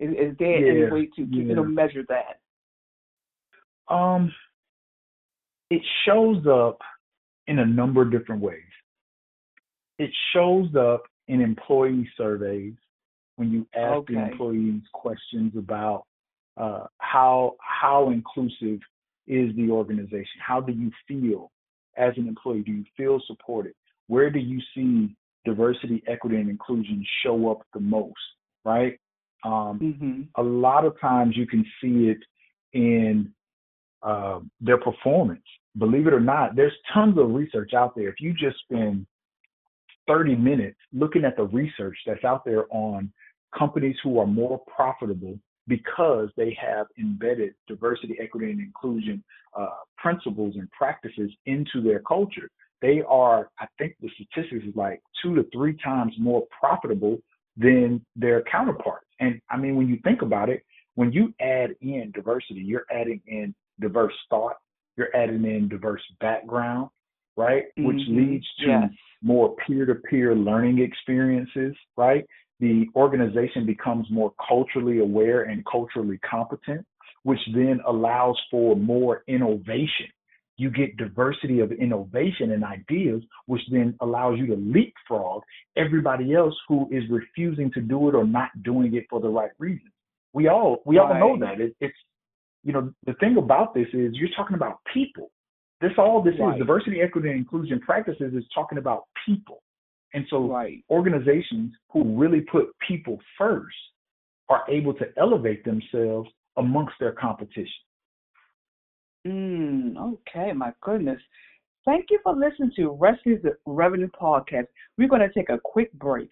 Is, 0.00 0.10
is 0.10 0.36
there 0.38 0.58
yeah, 0.58 0.84
any 0.84 0.92
way 0.92 1.06
to 1.16 1.22
yeah. 1.22 1.44
you 1.44 1.54
know 1.54 1.64
measure 1.64 2.04
that? 2.08 3.94
Um, 3.94 4.32
it 5.70 5.80
shows 6.04 6.44
up 6.46 6.80
in 7.46 7.60
a 7.60 7.64
number 7.64 8.02
of 8.02 8.10
different 8.10 8.42
ways 8.42 8.60
it 9.98 10.10
shows 10.32 10.74
up 10.74 11.04
in 11.28 11.40
employee 11.40 12.08
surveys 12.16 12.74
when 13.36 13.50
you 13.50 13.66
ask 13.74 13.96
okay. 13.96 14.14
the 14.14 14.30
employees 14.30 14.82
questions 14.92 15.52
about 15.56 16.04
uh, 16.56 16.86
how 16.98 17.54
how 17.60 18.10
inclusive 18.10 18.80
is 19.26 19.54
the 19.56 19.68
organization? 19.70 20.40
How 20.46 20.60
do 20.60 20.72
you 20.72 20.90
feel 21.06 21.50
as 21.96 22.12
an 22.16 22.28
employee? 22.28 22.62
Do 22.62 22.72
you 22.72 22.84
feel 22.96 23.20
supported? 23.26 23.74
Where 24.06 24.30
do 24.30 24.38
you 24.38 24.60
see 24.74 25.14
diversity, 25.44 26.02
equity, 26.06 26.36
and 26.36 26.48
inclusion 26.48 27.04
show 27.22 27.50
up 27.50 27.60
the 27.74 27.80
most? 27.80 28.14
Right. 28.64 28.98
Um, 29.44 29.78
mm-hmm. 29.80 30.22
A 30.36 30.42
lot 30.42 30.84
of 30.84 30.98
times 31.00 31.36
you 31.36 31.46
can 31.46 31.64
see 31.80 32.08
it 32.08 32.18
in 32.72 33.32
uh, 34.02 34.40
their 34.60 34.78
performance. 34.78 35.44
Believe 35.78 36.06
it 36.06 36.14
or 36.14 36.20
not, 36.20 36.56
there's 36.56 36.72
tons 36.92 37.18
of 37.18 37.30
research 37.30 37.74
out 37.74 37.94
there. 37.94 38.08
If 38.08 38.16
you 38.20 38.32
just 38.32 38.56
spend 38.60 39.06
30 40.06 40.36
minutes 40.36 40.78
looking 40.92 41.24
at 41.24 41.36
the 41.36 41.44
research 41.44 41.96
that's 42.06 42.24
out 42.24 42.44
there 42.44 42.66
on 42.70 43.12
companies 43.56 43.96
who 44.02 44.18
are 44.18 44.26
more 44.26 44.60
profitable 44.74 45.38
because 45.68 46.28
they 46.36 46.56
have 46.60 46.86
embedded 46.98 47.54
diversity, 47.66 48.16
equity, 48.20 48.50
and 48.50 48.60
inclusion 48.60 49.22
uh, 49.58 49.68
principles 49.96 50.54
and 50.56 50.70
practices 50.70 51.30
into 51.46 51.82
their 51.82 52.00
culture. 52.00 52.50
they 52.82 53.02
are, 53.08 53.50
I 53.58 53.66
think 53.78 53.96
the 54.00 54.10
statistics 54.14 54.64
is 54.66 54.76
like 54.76 55.00
two 55.22 55.34
to 55.34 55.44
three 55.52 55.76
times 55.82 56.12
more 56.18 56.44
profitable 56.58 57.18
than 57.56 58.04
their 58.14 58.42
counterparts. 58.42 59.06
And 59.18 59.40
I 59.50 59.56
mean, 59.56 59.76
when 59.76 59.88
you 59.88 59.98
think 60.04 60.22
about 60.22 60.50
it, 60.50 60.62
when 60.94 61.10
you 61.12 61.34
add 61.40 61.70
in 61.80 62.12
diversity, 62.14 62.60
you're 62.60 62.86
adding 62.90 63.20
in 63.26 63.54
diverse 63.80 64.14
thought, 64.28 64.56
you're 64.96 65.14
adding 65.16 65.44
in 65.44 65.68
diverse 65.68 66.02
background, 66.20 66.90
right? 67.36 67.64
Mm-hmm. 67.78 67.86
Which 67.86 68.00
leads 68.08 68.46
to 68.60 68.66
yes. 68.66 68.90
More 69.36 69.54
peer 69.66 69.84
to 69.86 69.94
peer 69.94 70.34
learning 70.34 70.78
experiences, 70.80 71.74
right? 71.96 72.24
The 72.60 72.86
organization 72.96 73.66
becomes 73.66 74.06
more 74.10 74.32
culturally 74.48 74.98
aware 75.00 75.42
and 75.42 75.64
culturally 75.70 76.18
competent, 76.28 76.86
which 77.22 77.40
then 77.54 77.80
allows 77.86 78.38
for 78.50 78.76
more 78.76 79.22
innovation 79.28 80.06
you 80.58 80.70
get 80.70 80.96
diversity 80.96 81.60
of 81.60 81.70
innovation 81.72 82.52
and 82.52 82.64
ideas, 82.64 83.22
which 83.46 83.60
then 83.70 83.94
allows 84.00 84.38
you 84.38 84.46
to 84.46 84.56
leapfrog 84.56 85.42
everybody 85.76 86.34
else 86.34 86.54
who 86.68 86.88
is 86.90 87.02
refusing 87.10 87.70
to 87.72 87.80
do 87.80 88.08
it 88.08 88.14
or 88.14 88.24
not 88.24 88.50
doing 88.62 88.94
it 88.94 89.04
for 89.10 89.20
the 89.20 89.28
right 89.28 89.50
reasons. 89.58 89.92
We 90.32 90.48
all 90.48 90.82
we 90.84 90.98
right. 90.98 91.20
all 91.20 91.36
know 91.36 91.46
that 91.46 91.60
it, 91.60 91.76
it's 91.80 91.96
you 92.64 92.72
know 92.72 92.92
the 93.06 93.14
thing 93.14 93.36
about 93.36 93.74
this 93.74 93.86
is 93.92 94.14
you're 94.14 94.34
talking 94.36 94.56
about 94.56 94.78
people. 94.92 95.30
This 95.80 95.92
all 95.98 96.22
this 96.22 96.34
right. 96.40 96.54
is 96.54 96.58
diversity, 96.58 97.00
equity, 97.02 97.28
and 97.28 97.38
inclusion 97.38 97.80
practices 97.80 98.32
is 98.34 98.44
talking 98.54 98.78
about 98.78 99.04
people. 99.26 99.62
And 100.14 100.24
so 100.30 100.48
right. 100.50 100.82
organizations 100.90 101.72
who 101.90 102.16
really 102.16 102.40
put 102.40 102.68
people 102.86 103.18
first 103.36 103.76
are 104.48 104.62
able 104.70 104.94
to 104.94 105.04
elevate 105.18 105.64
themselves 105.64 106.30
amongst 106.56 106.94
their 106.98 107.12
competition. 107.12 107.66
Mm, 109.26 109.96
okay, 109.98 110.52
my 110.52 110.72
goodness. 110.80 111.20
Thank 111.84 112.06
you 112.10 112.20
for 112.22 112.34
listening 112.34 112.72
to 112.76 112.90
Rescue's 112.90 113.44
Revenue 113.66 114.08
Podcast. 114.20 114.66
We're 114.96 115.08
going 115.08 115.20
to 115.20 115.32
take 115.32 115.50
a 115.50 115.58
quick 115.62 115.92
break. 115.92 116.30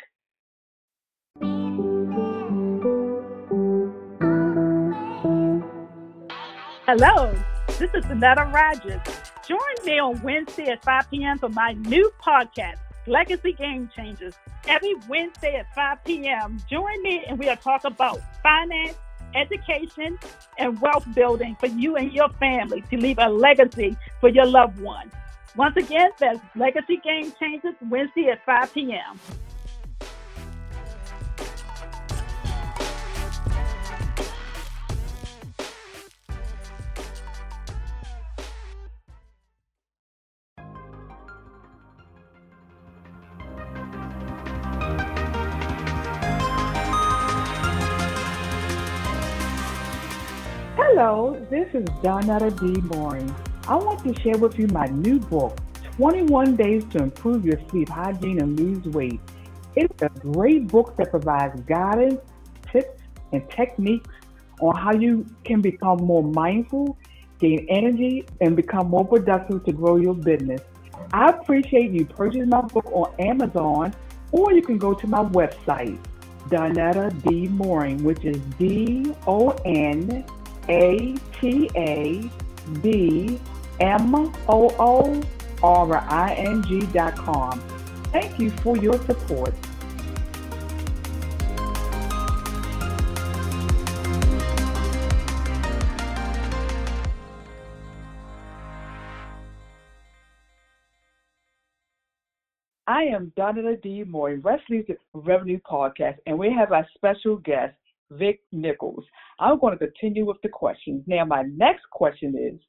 Hello, 6.86 7.34
this 7.78 7.90
is 7.94 8.04
Anetta 8.04 8.52
Rogers. 8.52 9.00
Join 9.46 9.58
me 9.84 9.98
on 9.98 10.20
Wednesday 10.22 10.66
at 10.68 10.84
5 10.84 11.10
p.m. 11.10 11.38
for 11.38 11.48
my 11.48 11.72
new 11.72 12.10
podcast, 12.22 12.78
Legacy 13.06 13.52
Game 13.52 13.90
Changers. 13.94 14.34
Every 14.66 14.94
Wednesday 15.08 15.56
at 15.56 15.74
5 15.74 16.04
p.m., 16.04 16.62
join 16.70 17.02
me 17.02 17.24
and 17.26 17.38
we'll 17.38 17.56
talk 17.56 17.84
about 17.84 18.20
finance 18.42 18.96
education, 19.34 20.18
and 20.58 20.80
wealth 20.80 21.06
building 21.14 21.56
for 21.58 21.66
you 21.66 21.96
and 21.96 22.12
your 22.12 22.28
family 22.40 22.82
to 22.90 22.96
leave 22.96 23.18
a 23.18 23.28
legacy 23.28 23.96
for 24.20 24.28
your 24.28 24.46
loved 24.46 24.80
ones. 24.80 25.12
Once 25.56 25.76
again, 25.76 26.10
that's 26.18 26.40
Legacy 26.56 26.96
Game 26.98 27.32
Changers 27.38 27.74
Wednesday 27.88 28.28
at 28.28 28.44
5 28.44 28.74
p.m. 28.74 29.20
Hello, 50.96 51.44
this 51.50 51.66
is 51.74 51.84
Donetta 52.04 52.50
D. 52.60 52.80
Mooring. 52.82 53.34
I 53.66 53.74
want 53.74 54.04
to 54.04 54.22
share 54.22 54.38
with 54.38 54.56
you 54.60 54.68
my 54.68 54.86
new 54.86 55.18
book, 55.18 55.58
21 55.96 56.54
Days 56.54 56.84
to 56.92 56.98
Improve 57.02 57.44
Your 57.44 57.58
Sleep 57.68 57.88
Hygiene 57.88 58.40
and 58.40 58.56
Lose 58.56 58.84
Weight. 58.94 59.20
It's 59.74 60.02
a 60.02 60.08
great 60.08 60.68
book 60.68 60.96
that 60.96 61.10
provides 61.10 61.60
guidance, 61.62 62.20
tips, 62.70 63.02
and 63.32 63.42
techniques 63.50 64.08
on 64.60 64.76
how 64.76 64.92
you 64.92 65.26
can 65.42 65.60
become 65.60 65.98
more 65.98 66.22
mindful, 66.22 66.96
gain 67.40 67.66
energy, 67.68 68.24
and 68.40 68.54
become 68.54 68.86
more 68.86 69.04
productive 69.04 69.64
to 69.64 69.72
grow 69.72 69.96
your 69.96 70.14
business. 70.14 70.60
I 71.12 71.30
appreciate 71.30 71.90
you 71.90 72.06
purchasing 72.06 72.50
my 72.50 72.60
book 72.60 72.86
on 72.92 73.12
Amazon, 73.18 73.92
or 74.30 74.52
you 74.52 74.62
can 74.62 74.78
go 74.78 74.94
to 74.94 75.06
my 75.08 75.24
website, 75.24 75.98
Donetta 76.50 77.10
D. 77.28 77.48
Mooring, 77.48 78.04
which 78.04 78.24
is 78.24 78.38
D 78.60 79.12
O 79.26 79.48
N 79.64 80.24
a 80.68 81.14
T 81.40 81.70
A 81.76 82.30
B 82.80 83.40
M 83.80 84.14
O 84.48 84.74
O 84.78 85.22
R 85.62 85.96
I 85.96 86.34
N 86.34 86.62
G 86.68 86.86
dot 86.86 87.16
com. 87.16 87.60
Thank 88.12 88.38
you 88.38 88.50
for 88.50 88.76
your 88.76 88.98
support. 89.06 89.54
I 102.86 103.04
am 103.04 103.32
Donna 103.34 103.76
D. 103.76 104.04
Moore, 104.04 104.38
Wesley's 104.42 104.84
Revenue 105.14 105.58
Podcast, 105.68 106.18
and 106.26 106.38
we 106.38 106.52
have 106.52 106.70
our 106.70 106.86
special 106.94 107.38
guest, 107.38 107.74
Vic 108.10 108.40
Nichols. 108.52 109.04
I'm 109.38 109.58
going 109.58 109.76
to 109.76 109.86
continue 109.86 110.26
with 110.26 110.36
the 110.42 110.48
questions. 110.48 111.02
Now, 111.06 111.24
my 111.24 111.42
next 111.42 111.84
question 111.90 112.34
is 112.36 112.60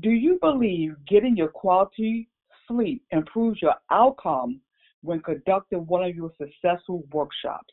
Do 0.00 0.10
you 0.10 0.38
believe 0.40 0.94
getting 1.06 1.36
your 1.36 1.48
quality 1.48 2.28
sleep 2.68 3.04
improves 3.10 3.60
your 3.60 3.74
outcome 3.90 4.60
when 5.02 5.20
conducting 5.20 5.86
one 5.86 6.04
of 6.04 6.14
your 6.14 6.30
successful 6.38 7.04
workshops? 7.12 7.72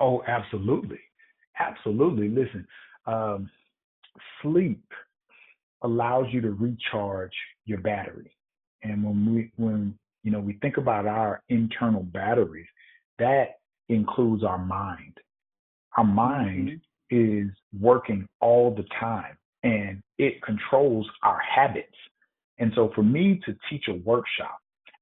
Oh, 0.00 0.22
absolutely. 0.26 0.98
Absolutely. 1.58 2.28
Listen, 2.28 2.66
um, 3.06 3.48
sleep 4.42 4.82
allows 5.82 6.26
you 6.30 6.40
to 6.40 6.50
recharge 6.50 7.32
your 7.64 7.78
battery. 7.78 8.36
And 8.82 9.04
when 9.04 9.34
we, 9.34 9.52
when, 9.56 9.98
you 10.22 10.30
know, 10.30 10.40
we 10.40 10.54
think 10.54 10.76
about 10.76 11.06
our 11.06 11.42
internal 11.48 12.02
batteries, 12.02 12.66
that 13.18 13.58
includes 13.88 14.44
our 14.44 14.58
mind. 14.58 15.18
Our 15.96 16.04
mind 16.04 16.80
mm-hmm. 17.12 17.46
is 17.46 17.52
working 17.78 18.26
all 18.40 18.74
the 18.74 18.84
time 18.98 19.36
and 19.62 20.02
it 20.18 20.42
controls 20.42 21.08
our 21.22 21.40
habits. 21.40 21.96
And 22.58 22.72
so 22.74 22.90
for 22.94 23.02
me 23.02 23.40
to 23.46 23.54
teach 23.68 23.84
a 23.88 23.94
workshop, 23.94 24.58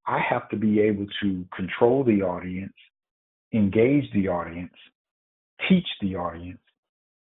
I 0.07 0.21
have 0.29 0.49
to 0.51 0.57
be 0.57 0.81
able 0.81 1.07
to 1.23 1.45
control 1.55 2.05
the 2.05 2.23
audience, 2.23 2.75
engage 3.53 4.13
the 4.13 4.29
audience, 4.29 4.75
teach 5.69 5.87
the 6.01 6.17
audience, 6.17 6.59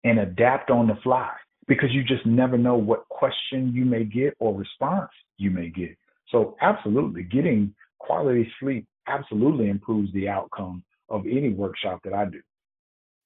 and 0.03 0.19
adapt 0.19 0.69
on 0.69 0.87
the 0.87 0.97
fly 1.03 1.31
because 1.67 1.89
you 1.91 2.03
just 2.03 2.25
never 2.25 2.57
know 2.57 2.75
what 2.75 3.07
question 3.09 3.71
you 3.73 3.85
may 3.85 4.03
get 4.03 4.33
or 4.39 4.55
response 4.55 5.11
you 5.37 5.51
may 5.51 5.69
get. 5.69 5.95
So, 6.29 6.55
absolutely, 6.61 7.23
getting 7.23 7.73
quality 7.99 8.51
sleep 8.59 8.85
absolutely 9.07 9.69
improves 9.69 10.11
the 10.13 10.29
outcome 10.29 10.83
of 11.09 11.25
any 11.25 11.49
workshop 11.49 12.01
that 12.03 12.13
I 12.13 12.25
do. 12.25 12.41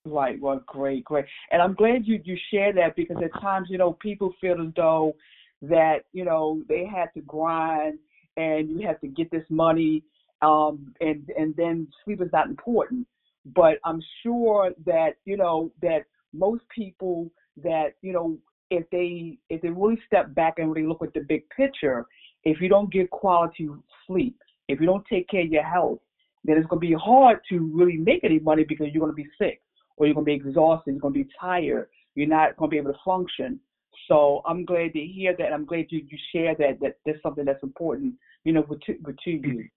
Right. 0.06 0.40
Well, 0.42 0.62
great, 0.68 1.06
great. 1.06 1.26
And 1.52 1.62
I'm 1.62 1.76
glad 1.76 2.06
you 2.06 2.20
you 2.26 2.38
share 2.52 2.74
that 2.74 2.96
because 2.98 3.16
at 3.24 3.32
times, 3.42 3.68
you 3.70 3.78
know, 3.78 3.94
people 4.02 4.34
feel 4.42 4.62
as 4.62 4.74
though 4.76 5.16
that 5.62 6.00
you 6.12 6.26
know 6.26 6.62
they 6.68 6.86
had 6.86 7.08
to 7.14 7.22
grind 7.22 8.00
and 8.36 8.70
you 8.70 8.86
have 8.86 9.00
to 9.00 9.08
get 9.08 9.32
this 9.32 9.46
money, 9.50 10.04
um, 10.42 10.94
and 11.00 11.30
and 11.38 11.56
then 11.56 11.88
sleep 12.04 12.22
is 12.22 12.28
not 12.34 12.48
important. 12.50 13.08
But 13.56 13.76
I'm 13.86 14.02
sure 14.24 14.72
that 14.86 15.12
you 15.24 15.38
know 15.38 15.72
that 15.82 16.00
most 16.34 16.64
people 16.76 17.32
that 17.64 17.94
you 18.02 18.12
know 18.12 18.38
if 18.72 18.84
they 18.90 19.38
if 19.50 19.62
they 19.62 19.70
really 19.70 20.00
step 20.06 20.36
back 20.36 20.56
and 20.58 20.70
really 20.70 20.86
look 20.86 21.02
at 21.02 21.14
the 21.14 21.22
big 21.22 21.44
picture, 21.56 22.06
if 22.44 22.60
you 22.60 22.68
don't 22.68 22.92
get 22.92 23.10
quality 23.10 23.70
sleep, 24.06 24.36
if 24.68 24.82
you 24.82 24.86
don't 24.86 25.06
take 25.10 25.30
care 25.30 25.44
of 25.44 25.48
your 25.48 25.64
health, 25.64 26.00
then 26.44 26.58
it's 26.58 26.68
going 26.68 26.82
to 26.82 26.88
be 26.88 26.94
hard 26.94 27.40
to 27.48 27.72
really 27.74 27.96
make 27.96 28.26
any 28.26 28.40
money 28.40 28.66
because 28.68 28.88
you're 28.92 29.00
going 29.00 29.16
to 29.16 29.16
be 29.16 29.30
sick 29.40 29.62
or 29.98 30.06
you're 30.06 30.16
going 30.16 30.26
to 30.26 30.30
be 30.30 30.34
exhausted, 30.34 30.92
you're 30.92 31.00
going 31.00 31.14
to 31.14 31.24
be 31.24 31.30
tired, 31.40 31.88
you're 32.16 32.28
not 32.28 32.58
going 32.58 32.70
to 32.70 32.72
be 32.72 32.78
able 32.78 32.94
to 32.94 33.00
function. 33.06 33.60
So 34.08 34.42
I'm 34.46 34.66
glad 34.66 34.94
to 34.94 35.00
hear 35.00 35.36
that. 35.38 35.54
I'm 35.54 35.66
glad 35.66 35.86
you, 35.90 36.02
you 36.10 36.18
share 36.34 36.56
that, 36.56 36.80
that 36.82 36.96
that's 37.06 37.22
something 37.22 37.46
that's 37.46 37.64
important, 37.64 38.16
you 38.44 38.54
know, 38.54 38.66
with, 38.68 38.82
with 39.04 39.18
to 39.24 39.32
you. 39.32 39.68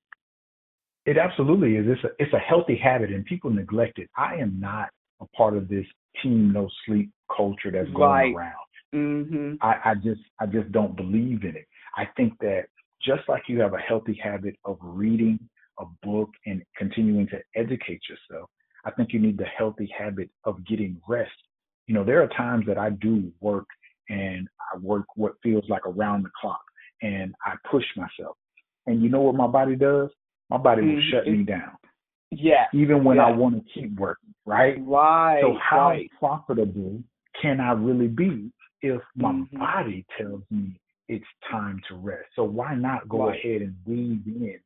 It 1.04 1.18
absolutely 1.18 1.76
is. 1.76 1.86
It's 1.88 2.04
a, 2.04 2.08
it's 2.18 2.32
a 2.32 2.38
healthy 2.38 2.76
habit 2.76 3.10
and 3.10 3.24
people 3.24 3.50
neglect 3.50 3.98
it. 3.98 4.10
I 4.16 4.36
am 4.36 4.58
not 4.58 4.88
a 5.20 5.26
part 5.36 5.56
of 5.56 5.68
this 5.68 5.86
team 6.22 6.52
no 6.52 6.68
sleep 6.84 7.10
culture 7.34 7.70
that's 7.70 7.90
going 7.90 8.34
right. 8.34 8.34
around. 8.34 8.66
Mm-hmm. 8.94 9.54
I, 9.60 9.90
I 9.90 9.94
just 9.94 10.20
I 10.40 10.46
just 10.46 10.72
don't 10.72 10.96
believe 10.96 11.44
in 11.44 11.54
it. 11.56 11.66
I 11.96 12.04
think 12.16 12.34
that 12.40 12.64
just 13.04 13.22
like 13.28 13.42
you 13.48 13.60
have 13.60 13.74
a 13.74 13.78
healthy 13.78 14.18
habit 14.22 14.56
of 14.64 14.78
reading 14.80 15.38
a 15.78 15.84
book 16.02 16.30
and 16.46 16.62
continuing 16.76 17.28
to 17.28 17.38
educate 17.54 18.00
yourself, 18.08 18.48
I 18.86 18.92
think 18.92 19.12
you 19.12 19.18
need 19.18 19.36
the 19.36 19.44
healthy 19.44 19.92
habit 19.96 20.30
of 20.44 20.64
getting 20.64 21.00
rest. 21.08 21.32
You 21.88 21.94
know, 21.94 22.04
there 22.04 22.22
are 22.22 22.28
times 22.28 22.64
that 22.68 22.78
I 22.78 22.90
do 22.90 23.32
work 23.40 23.66
and 24.08 24.48
I 24.72 24.78
work 24.78 25.06
what 25.16 25.34
feels 25.42 25.64
like 25.68 25.84
around 25.86 26.22
the 26.22 26.30
clock 26.40 26.60
and 27.02 27.34
I 27.44 27.54
push 27.70 27.84
myself. 27.96 28.36
and 28.86 29.02
you 29.02 29.08
know 29.08 29.20
what 29.20 29.34
my 29.34 29.48
body 29.48 29.74
does? 29.74 30.10
My 30.48 30.58
body 30.58 30.82
will 30.82 30.88
mm-hmm. 30.90 31.10
shut 31.10 31.26
me 31.26 31.42
down. 31.42 31.72
Yeah. 32.30 32.66
Even 32.72 33.02
when 33.02 33.18
I 33.18 33.30
want 33.32 33.56
to 33.56 33.72
keep 33.72 33.98
working, 33.98 34.34
right? 34.44 34.76
Right. 34.80 35.40
So 35.42 35.58
how 35.60 35.90
right. 35.90 36.08
profitable 36.18 37.02
can 37.40 37.60
I 37.60 37.72
really 37.72 38.06
be 38.06 38.52
if 38.82 39.00
my 39.16 39.32
mm-hmm. 39.32 39.58
body 39.58 40.06
tells 40.16 40.42
me 40.50 40.78
it's 41.08 41.24
time 41.50 41.80
to 41.88 41.96
rest? 41.96 42.26
So 42.36 42.44
why 42.44 42.76
not 42.76 43.08
go 43.08 43.26
right. 43.26 43.38
ahead 43.38 43.62
and 43.62 43.74
weave 43.84 44.22
in 44.26 44.58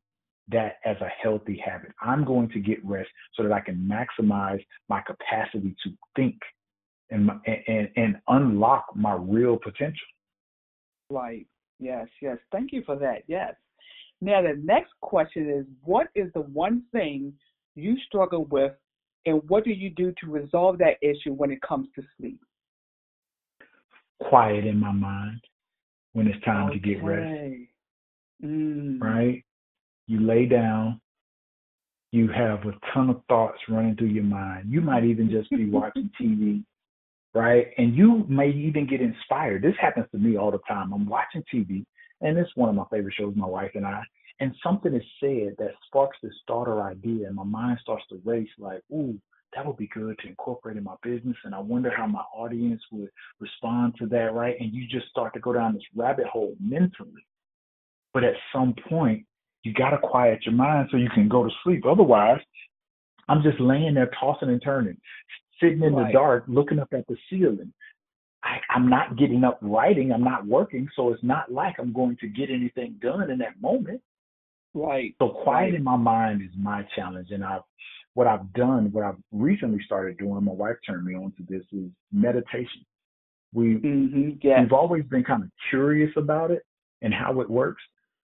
that 0.52 0.76
as 0.84 0.96
a 1.00 1.08
healthy 1.22 1.62
habit? 1.64 1.92
I'm 2.00 2.24
going 2.24 2.48
to 2.50 2.60
get 2.60 2.84
rest 2.84 3.08
so 3.34 3.42
that 3.42 3.52
I 3.52 3.60
can 3.60 3.76
maximize 3.76 4.64
my 4.88 5.00
capacity 5.00 5.74
to 5.84 5.90
think 6.16 6.36
and 7.10 7.30
and 7.46 7.88
and 7.96 8.16
unlock 8.28 8.86
my 8.94 9.14
real 9.14 9.56
potential. 9.56 9.96
Right. 11.10 11.46
Yes. 11.78 12.06
Yes. 12.22 12.38
Thank 12.52 12.72
you 12.72 12.82
for 12.84 12.96
that. 12.96 13.22
Yes. 13.26 13.54
Now 14.20 14.42
the 14.42 14.60
next 14.62 14.92
question 15.00 15.50
is, 15.50 15.66
what 15.84 16.08
is 16.14 16.30
the 16.34 16.42
one 16.42 16.82
thing 16.92 17.32
you 17.74 17.96
struggle 18.06 18.44
with, 18.46 18.72
and 19.26 19.40
what 19.48 19.64
do 19.64 19.70
you 19.70 19.90
do 19.90 20.12
to 20.20 20.30
resolve 20.30 20.78
that 20.78 20.96
issue 21.02 21.32
when 21.32 21.50
it 21.50 21.60
comes 21.62 21.88
to 21.96 22.02
sleep? 22.18 22.40
Quiet 24.20 24.66
in 24.66 24.78
my 24.78 24.92
mind 24.92 25.40
when 26.12 26.26
it's 26.26 26.44
time 26.44 26.68
okay. 26.68 26.78
to 26.78 26.86
get 26.86 27.02
rest. 27.02 27.56
Mm. 28.44 29.00
Right? 29.00 29.44
You 30.10 30.20
lay 30.20 30.46
down. 30.46 31.00
You 32.12 32.28
have 32.28 32.64
a 32.64 32.72
ton 32.92 33.10
of 33.10 33.22
thoughts 33.28 33.58
running 33.68 33.96
through 33.96 34.08
your 34.08 34.24
mind. 34.24 34.66
You 34.68 34.80
might 34.80 35.04
even 35.04 35.30
just 35.30 35.50
be 35.50 35.70
watching 35.70 36.10
TV, 36.20 36.64
right? 37.34 37.68
And 37.78 37.94
you 37.94 38.24
may 38.28 38.50
even 38.50 38.88
get 38.88 39.00
inspired. 39.00 39.62
This 39.62 39.76
happens 39.80 40.06
to 40.12 40.18
me 40.18 40.36
all 40.36 40.50
the 40.50 40.58
time. 40.66 40.92
I'm 40.92 41.06
watching 41.06 41.44
TV, 41.52 41.84
and 42.20 42.36
it's 42.36 42.50
one 42.56 42.68
of 42.68 42.74
my 42.74 42.84
favorite 42.90 43.14
shows, 43.16 43.34
my 43.36 43.46
wife 43.46 43.70
and 43.74 43.86
I 43.86 44.02
and 44.40 44.54
something 44.62 44.94
is 44.94 45.02
said 45.20 45.54
that 45.58 45.74
sparks 45.86 46.16
this 46.22 46.32
starter 46.42 46.82
idea, 46.82 47.26
and 47.26 47.36
my 47.36 47.44
mind 47.44 47.78
starts 47.82 48.04
to 48.08 48.20
race 48.24 48.48
like, 48.58 48.80
ooh, 48.90 49.18
that 49.54 49.66
would 49.66 49.76
be 49.76 49.88
good 49.88 50.18
to 50.18 50.28
incorporate 50.28 50.78
in 50.78 50.84
my 50.84 50.94
business. 51.02 51.36
And 51.44 51.54
I 51.54 51.58
wonder 51.58 51.92
how 51.94 52.06
my 52.06 52.24
audience 52.34 52.80
would 52.90 53.10
respond 53.38 53.96
to 53.98 54.06
that, 54.06 54.32
right? 54.32 54.56
And 54.58 54.72
you 54.72 54.86
just 54.86 55.08
start 55.10 55.34
to 55.34 55.40
go 55.40 55.52
down 55.52 55.74
this 55.74 55.82
rabbit 55.94 56.26
hole 56.26 56.54
mentally. 56.58 57.26
But 58.14 58.24
at 58.24 58.34
some 58.52 58.74
point, 58.88 59.26
you 59.62 59.72
got 59.74 59.90
to 59.90 59.98
quiet 59.98 60.40
your 60.44 60.54
mind 60.54 60.88
so 60.90 60.96
you 60.96 61.10
can 61.14 61.28
go 61.28 61.44
to 61.44 61.50
sleep. 61.62 61.84
Otherwise, 61.86 62.40
I'm 63.28 63.42
just 63.42 63.60
laying 63.60 63.94
there 63.94 64.10
tossing 64.18 64.48
and 64.48 64.62
turning, 64.62 64.96
sitting 65.60 65.82
in 65.82 65.94
right. 65.94 66.08
the 66.08 66.12
dark, 66.12 66.44
looking 66.48 66.78
up 66.78 66.88
at 66.92 67.06
the 67.06 67.16
ceiling. 67.28 67.72
I, 68.42 68.58
I'm 68.74 68.88
not 68.88 69.18
getting 69.18 69.44
up 69.44 69.58
writing. 69.60 70.12
I'm 70.12 70.24
not 70.24 70.46
working. 70.46 70.88
So 70.96 71.12
it's 71.12 71.22
not 71.22 71.52
like 71.52 71.76
I'm 71.78 71.92
going 71.92 72.16
to 72.20 72.28
get 72.28 72.48
anything 72.50 72.96
done 73.02 73.30
in 73.30 73.38
that 73.38 73.60
moment. 73.60 74.00
Right. 74.72 75.14
So 75.20 75.28
quieting 75.28 75.82
my 75.82 75.96
mind 75.96 76.42
is 76.42 76.50
my 76.56 76.86
challenge, 76.94 77.28
and 77.30 77.44
I've 77.44 77.62
what 78.14 78.26
I've 78.26 78.52
done, 78.52 78.90
what 78.92 79.04
I've 79.04 79.16
recently 79.32 79.80
started 79.84 80.18
doing. 80.18 80.44
My 80.44 80.52
wife 80.52 80.76
turned 80.86 81.04
me 81.04 81.14
on 81.14 81.32
to 81.36 81.42
this 81.48 81.62
is 81.72 81.90
meditation. 82.12 82.84
We 83.52 83.74
mm-hmm, 83.74 84.30
yes. 84.42 84.60
we've 84.62 84.72
always 84.72 85.04
been 85.04 85.24
kind 85.24 85.42
of 85.42 85.50
curious 85.70 86.12
about 86.16 86.50
it 86.50 86.62
and 87.02 87.12
how 87.12 87.40
it 87.40 87.50
works, 87.50 87.82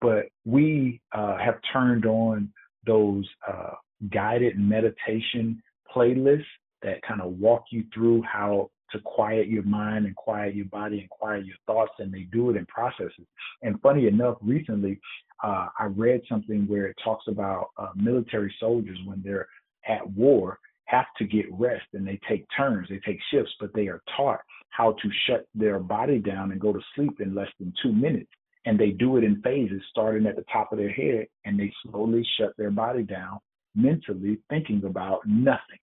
but 0.04 0.26
we 0.44 1.00
uh, 1.14 1.38
have 1.38 1.56
turned 1.72 2.06
on 2.06 2.52
those 2.86 3.26
uh, 3.48 3.72
guided 4.12 4.60
meditation 4.60 5.64
playlists 5.96 6.44
that 6.82 7.02
kind 7.08 7.22
of 7.22 7.32
walk 7.40 7.64
you 7.72 7.86
through 7.94 8.22
how 8.24 8.70
to 8.92 9.00
quiet 9.00 9.48
your 9.48 9.64
mind 9.64 10.06
and 10.06 10.14
quiet 10.18 10.56
your 10.56 10.66
body 10.66 11.00
and 11.00 11.10
quiet 11.10 11.46
your 11.46 11.56
thoughts, 11.66 11.94
and 12.00 12.14
they 12.14 12.28
do 12.34 12.50
it 12.50 12.58
in 12.58 12.66
processes. 12.66 13.26
And 13.62 13.80
funny 13.82 14.08
enough, 14.08 14.36
recently 14.42 15.00
uh, 15.42 15.68
I 15.80 15.86
read 15.86 16.22
something 16.28 16.68
where 16.68 16.88
it 16.88 16.98
talks 17.02 17.24
about 17.30 17.70
uh, 17.78 17.88
military 17.96 18.54
soldiers 18.60 19.00
when 19.06 19.22
they're 19.24 19.48
at 19.88 20.06
war 20.12 20.60
have 20.86 21.06
to 21.18 21.24
get 21.24 21.46
rest 21.54 21.86
and 21.94 22.06
they 22.06 22.20
take 22.28 22.46
turns, 22.56 22.90
they 22.90 23.00
take 23.06 23.20
shifts, 23.32 23.54
but 23.58 23.74
they 23.74 23.88
are 23.88 24.02
taught 24.18 24.42
how 24.70 24.92
to 25.02 25.10
shut 25.26 25.48
their 25.56 25.80
body 25.80 26.20
down 26.20 26.52
and 26.52 26.60
go 26.60 26.74
to 26.74 26.82
sleep 26.94 27.22
in 27.22 27.34
less 27.34 27.48
than 27.58 27.74
two 27.82 27.94
minutes. 27.94 28.30
And 28.66 28.80
they 28.80 28.92
do 28.92 29.18
it 29.18 29.24
in 29.24 29.42
phases, 29.42 29.82
starting 29.90 30.26
at 30.26 30.36
the 30.38 30.46
top 30.52 30.72
of 30.72 30.78
their 30.78 30.92
head, 30.92 31.28
and 31.44 31.60
they 31.60 31.72
slowly 31.84 32.26
shut 32.38 32.54
their 32.58 32.72
body 32.72 33.04
down 33.04 33.40
mentally, 33.76 34.40
thinking 34.50 34.84
about 34.86 35.22
nothing. 35.26 35.80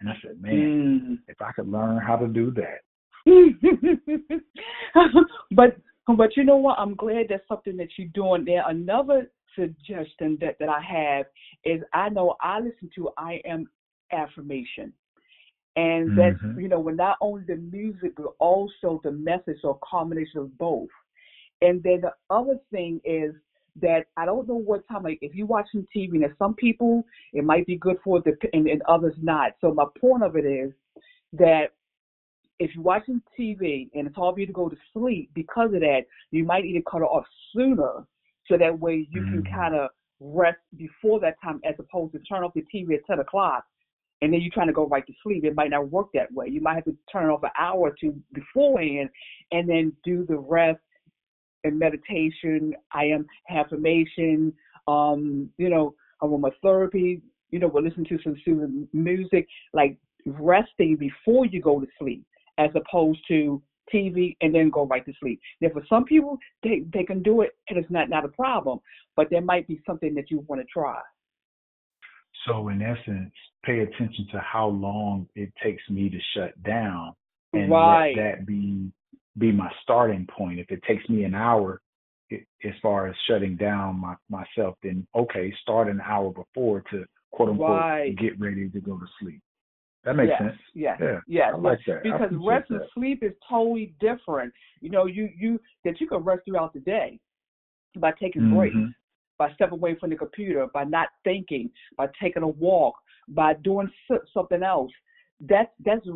And 0.00 0.08
I 0.08 0.14
said, 0.22 0.42
man, 0.42 1.18
mm. 1.18 1.18
if 1.28 1.40
I 1.40 1.52
could 1.52 1.68
learn 1.68 1.98
how 1.98 2.16
to 2.16 2.26
do 2.26 2.52
that. 2.52 2.80
but 5.52 5.76
but 6.16 6.36
you 6.36 6.44
know 6.44 6.56
what? 6.56 6.78
I'm 6.78 6.94
glad 6.94 7.26
that's 7.30 7.46
something 7.48 7.76
that 7.78 7.88
you're 7.96 8.08
doing 8.08 8.44
there. 8.44 8.68
Another 8.68 9.30
suggestion 9.58 10.36
that, 10.40 10.56
that 10.60 10.68
I 10.68 10.80
have 10.80 11.26
is 11.64 11.82
I 11.94 12.10
know 12.10 12.34
I 12.40 12.58
listen 12.58 12.90
to 12.96 13.10
I 13.16 13.40
am 13.46 13.66
affirmation. 14.12 14.92
And 15.76 16.10
mm-hmm. 16.10 16.16
that's, 16.16 16.60
you 16.60 16.68
know, 16.68 16.78
when 16.78 16.96
not 16.96 17.16
only 17.20 17.44
the 17.46 17.56
music, 17.56 18.12
but 18.16 18.26
also 18.38 19.00
the 19.02 19.10
message 19.10 19.58
or 19.64 19.78
combination 19.82 20.40
of 20.40 20.56
both. 20.58 20.88
And 21.64 21.82
then 21.82 22.00
the 22.02 22.12
other 22.30 22.58
thing 22.70 23.00
is 23.04 23.34
that 23.80 24.06
I 24.16 24.24
don't 24.24 24.46
know 24.46 24.54
what 24.54 24.86
time, 24.88 25.02
like 25.02 25.18
if 25.20 25.34
you're 25.34 25.46
watching 25.46 25.86
TV, 25.94 26.12
and 26.24 26.34
some 26.38 26.54
people 26.54 27.04
it 27.32 27.44
might 27.44 27.66
be 27.66 27.76
good 27.76 27.96
for 28.04 28.20
the, 28.20 28.36
and, 28.52 28.68
and 28.68 28.82
others 28.88 29.14
not. 29.20 29.52
So 29.60 29.72
my 29.72 29.86
point 30.00 30.22
of 30.22 30.36
it 30.36 30.46
is 30.46 30.72
that 31.32 31.70
if 32.60 32.70
you're 32.74 32.84
watching 32.84 33.20
TV 33.38 33.88
and 33.94 34.06
it's 34.06 34.16
hard 34.16 34.36
for 34.36 34.40
you 34.40 34.46
to 34.46 34.52
go 34.52 34.68
to 34.68 34.76
sleep 34.92 35.30
because 35.34 35.74
of 35.74 35.80
that, 35.80 36.02
you 36.30 36.44
might 36.44 36.64
need 36.64 36.74
to 36.74 36.82
cut 36.88 36.98
it 36.98 37.04
off 37.04 37.24
sooner 37.54 38.06
so 38.46 38.56
that 38.56 38.78
way 38.78 39.08
you 39.10 39.22
mm-hmm. 39.22 39.42
can 39.42 39.52
kind 39.52 39.74
of 39.74 39.90
rest 40.20 40.58
before 40.76 41.18
that 41.20 41.34
time 41.42 41.60
as 41.64 41.74
opposed 41.78 42.12
to 42.12 42.20
turn 42.20 42.44
off 42.44 42.54
the 42.54 42.64
TV 42.72 42.94
at 42.94 43.04
10 43.06 43.18
o'clock 43.18 43.64
and 44.22 44.32
then 44.32 44.40
you're 44.40 44.52
trying 44.54 44.68
to 44.68 44.72
go 44.72 44.86
right 44.86 45.06
to 45.06 45.12
sleep. 45.22 45.44
It 45.44 45.54
might 45.54 45.70
not 45.70 45.90
work 45.90 46.08
that 46.14 46.32
way. 46.32 46.46
You 46.48 46.60
might 46.60 46.76
have 46.76 46.84
to 46.84 46.96
turn 47.12 47.28
it 47.28 47.32
off 47.32 47.42
an 47.42 47.50
hour 47.58 47.78
or 47.78 47.94
two 48.00 48.14
beforehand 48.32 49.10
and 49.52 49.68
then 49.68 49.92
do 50.04 50.24
the 50.26 50.38
rest 50.38 50.80
and 51.64 51.78
meditation, 51.78 52.74
I 52.92 53.04
am 53.04 53.26
affirmation, 53.50 54.52
um, 54.86 55.50
you 55.58 55.68
know, 55.68 55.94
aromatherapy, 56.22 57.20
you 57.50 57.58
know, 57.58 57.68
we'll 57.68 57.84
listen 57.84 58.04
to 58.04 58.18
some 58.22 58.36
soothing 58.44 58.88
music, 58.92 59.46
like 59.72 59.96
resting 60.26 60.96
before 60.96 61.46
you 61.46 61.60
go 61.60 61.80
to 61.80 61.86
sleep 61.98 62.24
as 62.58 62.70
opposed 62.74 63.20
to 63.28 63.62
TV 63.92 64.36
and 64.40 64.54
then 64.54 64.70
go 64.70 64.86
right 64.86 65.04
to 65.04 65.12
sleep. 65.20 65.40
Now, 65.60 65.68
for 65.72 65.82
some 65.88 66.04
people, 66.04 66.38
they, 66.62 66.84
they 66.92 67.04
can 67.04 67.22
do 67.22 67.42
it 67.42 67.50
and 67.68 67.78
it's 67.78 67.90
not, 67.90 68.08
not 68.08 68.24
a 68.24 68.28
problem, 68.28 68.80
but 69.16 69.28
there 69.30 69.42
might 69.42 69.66
be 69.68 69.80
something 69.86 70.14
that 70.14 70.30
you 70.30 70.44
want 70.48 70.60
to 70.62 70.66
try. 70.72 71.00
So, 72.46 72.68
in 72.68 72.82
essence, 72.82 73.32
pay 73.64 73.80
attention 73.80 74.26
to 74.32 74.38
how 74.40 74.68
long 74.68 75.28
it 75.34 75.52
takes 75.62 75.82
me 75.88 76.10
to 76.10 76.18
shut 76.34 76.62
down 76.62 77.14
and 77.52 77.70
right. 77.70 78.14
let 78.16 78.22
that 78.22 78.46
be 78.46 78.90
be 79.38 79.52
my 79.52 79.70
starting 79.82 80.26
point. 80.26 80.60
If 80.60 80.70
it 80.70 80.82
takes 80.86 81.08
me 81.08 81.24
an 81.24 81.34
hour 81.34 81.80
it, 82.30 82.46
as 82.64 82.72
far 82.82 83.06
as 83.06 83.14
shutting 83.28 83.56
down 83.56 84.00
my, 84.00 84.14
myself, 84.28 84.76
then 84.82 85.06
okay, 85.14 85.52
start 85.62 85.88
an 85.88 86.00
hour 86.00 86.30
before 86.30 86.82
to 86.90 87.04
quote 87.32 87.50
unquote 87.50 87.70
right. 87.70 88.16
get 88.16 88.38
ready 88.38 88.68
to 88.68 88.80
go 88.80 88.96
to 88.96 89.06
sleep. 89.20 89.40
That 90.04 90.16
makes 90.16 90.30
yes, 90.30 90.40
sense. 90.40 90.60
Yes. 90.74 90.98
Yeah. 91.00 91.20
Yes. 91.26 91.52
I 91.54 91.56
like 91.56 91.78
that. 91.86 92.02
Because 92.02 92.30
rest 92.32 92.70
and 92.70 92.80
sleep 92.94 93.22
is 93.22 93.32
totally 93.48 93.94
different. 94.00 94.52
You 94.80 94.90
know, 94.90 95.06
you 95.06 95.30
you 95.36 95.58
that 95.84 96.00
you 96.00 96.06
can 96.06 96.18
rest 96.18 96.42
throughout 96.44 96.74
the 96.74 96.80
day 96.80 97.18
by 97.98 98.12
taking 98.12 98.42
mm-hmm. 98.42 98.56
breaks, 98.56 98.76
by 99.38 99.52
stepping 99.54 99.78
away 99.78 99.96
from 99.98 100.10
the 100.10 100.16
computer, 100.16 100.66
by 100.74 100.84
not 100.84 101.08
thinking, 101.24 101.70
by 101.96 102.08
taking 102.20 102.42
a 102.42 102.48
walk, 102.48 102.94
by 103.28 103.54
doing 103.54 103.90
something 104.32 104.62
else. 104.62 104.92
That's 105.40 105.70
that's 105.84 106.06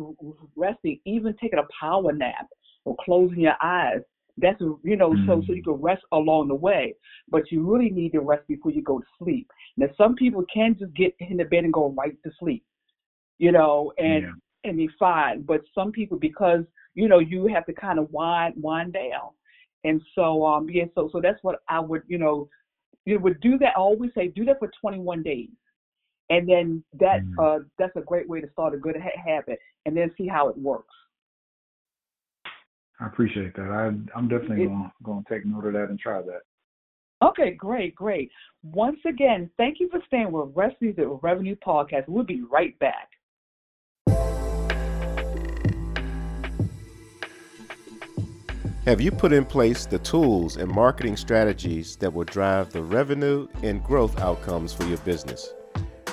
resting. 0.55 0.99
Even 1.05 1.35
taking 1.41 1.59
a 1.59 1.67
power 1.79 2.13
nap 2.13 2.47
or 2.85 2.95
closing 3.03 3.39
your 3.39 3.57
eyes. 3.61 3.99
That's 4.37 4.59
you 4.61 4.95
know 4.95 5.11
mm-hmm. 5.11 5.27
so 5.27 5.43
so 5.45 5.53
you 5.53 5.61
mm. 5.61 5.65
can 5.65 5.73
rest 5.73 6.03
along 6.13 6.47
the 6.47 6.55
way. 6.55 6.95
But 7.27 7.51
you 7.51 7.69
really 7.69 7.89
need 7.89 8.13
to 8.13 8.21
rest 8.21 8.47
before 8.47 8.71
you 8.71 8.81
go 8.81 8.99
to 8.99 9.05
sleep. 9.21 9.49
Now 9.75 9.87
some 9.97 10.15
people 10.15 10.45
can 10.53 10.77
just 10.79 10.93
get 10.93 11.13
in 11.19 11.37
the 11.37 11.43
bed 11.43 11.65
and 11.65 11.73
go 11.73 11.93
right 11.97 12.15
to 12.23 12.31
sleep 12.39 12.63
you 13.39 13.51
know, 13.51 13.91
and 13.97 14.23
yeah. 14.23 14.69
and 14.69 14.77
be 14.77 14.89
fine. 14.99 15.41
But 15.41 15.61
some 15.73 15.91
people, 15.91 16.19
because 16.19 16.63
you 16.93 17.07
know, 17.07 17.19
you 17.19 17.47
have 17.47 17.65
to 17.65 17.73
kind 17.73 17.97
of 17.97 18.11
wind 18.11 18.53
wind 18.57 18.93
down, 18.93 19.31
and 19.83 20.01
so 20.13 20.45
um, 20.45 20.69
yeah, 20.69 20.85
so 20.93 21.09
so 21.11 21.19
that's 21.19 21.39
what 21.41 21.59
I 21.67 21.79
would, 21.79 22.03
you 22.07 22.19
know, 22.19 22.47
you 23.05 23.19
would 23.19 23.41
do 23.41 23.57
that. 23.57 23.73
I 23.75 23.79
always 23.79 24.11
say 24.15 24.27
do 24.27 24.45
that 24.45 24.59
for 24.59 24.69
21 24.79 25.23
days, 25.23 25.49
and 26.29 26.47
then 26.47 26.83
that 26.99 27.21
mm 27.21 27.33
uh 27.39 27.63
that's 27.79 27.95
a 27.95 28.01
great 28.01 28.29
way 28.29 28.41
to 28.41 28.51
start 28.51 28.75
a 28.75 28.77
good 28.77 28.97
ha- 29.01 29.23
habit, 29.25 29.57
and 29.85 29.97
then 29.97 30.11
see 30.17 30.27
how 30.27 30.49
it 30.49 30.57
works. 30.57 30.93
I 32.99 33.07
appreciate 33.07 33.55
that. 33.55 33.69
I, 33.69 33.87
I'm 34.17 34.27
definitely 34.27 34.65
going 34.65 34.91
going 35.03 35.23
to 35.23 35.33
take 35.33 35.45
note 35.45 35.65
of 35.65 35.73
that 35.73 35.89
and 35.89 35.99
try 35.99 36.21
that. 36.21 36.41
Okay, 37.21 37.51
great, 37.51 37.95
great. 37.95 38.31
Once 38.63 38.99
again, 39.05 39.49
thank 39.57 39.79
you 39.79 39.89
for 39.89 39.99
staying 40.07 40.31
with 40.31 40.51
Recipes 40.55 40.95
at 40.97 41.05
Revenue 41.21 41.55
Podcast. 41.65 42.07
We'll 42.07 42.23
be 42.23 42.43
right 42.49 42.77
back. 42.79 43.09
Have 48.85 49.01
you 49.01 49.11
put 49.11 49.33
in 49.33 49.45
place 49.45 49.85
the 49.85 49.99
tools 49.99 50.57
and 50.57 50.71
marketing 50.71 51.17
strategies 51.17 51.95
that 51.97 52.11
will 52.11 52.23
drive 52.23 52.71
the 52.71 52.81
revenue 52.81 53.47
and 53.61 53.83
growth 53.83 54.19
outcomes 54.19 54.73
for 54.73 54.85
your 54.85 54.97
business? 54.99 55.53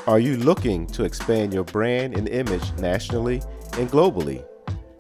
Are 0.07 0.19
you 0.19 0.37
looking 0.37 0.87
to 0.89 1.05
expand 1.05 1.55
your 1.55 1.65
brand 1.65 2.17
and 2.17 2.29
image 2.29 2.73
nationally 2.79 3.43
and 3.75 3.89
globally? 3.89 4.45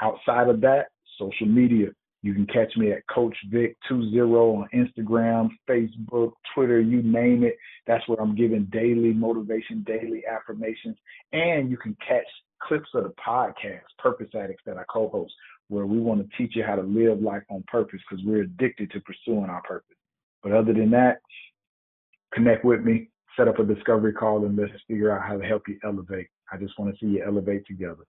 Outside 0.00 0.48
of 0.48 0.60
that, 0.60 0.86
social 1.18 1.46
media. 1.46 1.88
You 2.22 2.34
can 2.34 2.46
catch 2.46 2.76
me 2.76 2.92
at 2.92 3.06
Coach 3.06 3.36
Vic 3.50 3.76
20 3.88 4.18
on 4.18 4.68
Instagram, 4.74 5.48
Facebook, 5.68 6.32
Twitter, 6.54 6.80
you 6.80 7.02
name 7.02 7.44
it. 7.44 7.56
That's 7.86 8.06
where 8.08 8.20
I'm 8.20 8.34
giving 8.34 8.64
daily 8.72 9.12
motivation, 9.12 9.84
daily 9.86 10.24
affirmations. 10.26 10.96
And 11.32 11.70
you 11.70 11.76
can 11.76 11.96
catch 12.06 12.26
clips 12.60 12.88
of 12.94 13.04
the 13.04 13.14
podcast, 13.24 13.82
Purpose 13.98 14.30
Addicts, 14.34 14.62
that 14.66 14.78
I 14.78 14.84
co 14.92 15.08
host, 15.08 15.32
where 15.68 15.86
we 15.86 15.98
want 15.98 16.20
to 16.20 16.36
teach 16.36 16.54
you 16.54 16.62
how 16.64 16.76
to 16.76 16.82
live 16.82 17.20
life 17.20 17.42
on 17.50 17.64
purpose 17.66 18.00
because 18.08 18.24
we're 18.24 18.42
addicted 18.42 18.92
to 18.92 19.00
pursuing 19.00 19.50
our 19.50 19.62
purpose. 19.62 19.96
But 20.42 20.52
other 20.52 20.72
than 20.72 20.90
that, 20.92 21.18
connect 22.32 22.64
with 22.64 22.82
me, 22.82 23.10
set 23.36 23.48
up 23.48 23.58
a 23.58 23.64
discovery 23.64 24.12
call, 24.12 24.46
and 24.46 24.56
let's 24.56 24.70
figure 24.86 25.10
out 25.10 25.26
how 25.26 25.36
to 25.36 25.44
help 25.44 25.64
you 25.68 25.78
elevate. 25.84 26.28
I 26.52 26.56
just 26.56 26.78
want 26.78 26.94
to 26.94 26.98
see 27.04 27.08
you 27.12 27.24
elevate 27.24 27.66
together. 27.66 28.04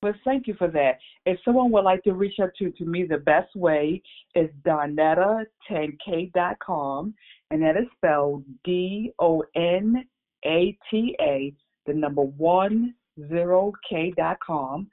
Well, 0.00 0.14
thank 0.24 0.46
you 0.46 0.54
for 0.54 0.68
that. 0.68 1.00
If 1.26 1.40
someone 1.44 1.72
would 1.72 1.82
like 1.82 2.04
to 2.04 2.12
reach 2.12 2.38
out 2.40 2.52
to, 2.60 2.70
to 2.70 2.84
me, 2.84 3.04
the 3.04 3.18
best 3.18 3.52
way 3.56 4.00
is 4.36 4.48
donetta10k.com, 4.64 7.14
and 7.50 7.62
that 7.62 7.76
is 7.76 7.86
spelled 7.96 8.44
D 8.64 9.12
O 9.18 9.42
N 9.56 10.04
A 10.46 10.78
T 10.88 11.16
A, 11.20 11.52
the 11.86 11.94
number 11.94 12.22
one 12.22 12.94
zero 13.28 13.72
k.com. 13.88 14.88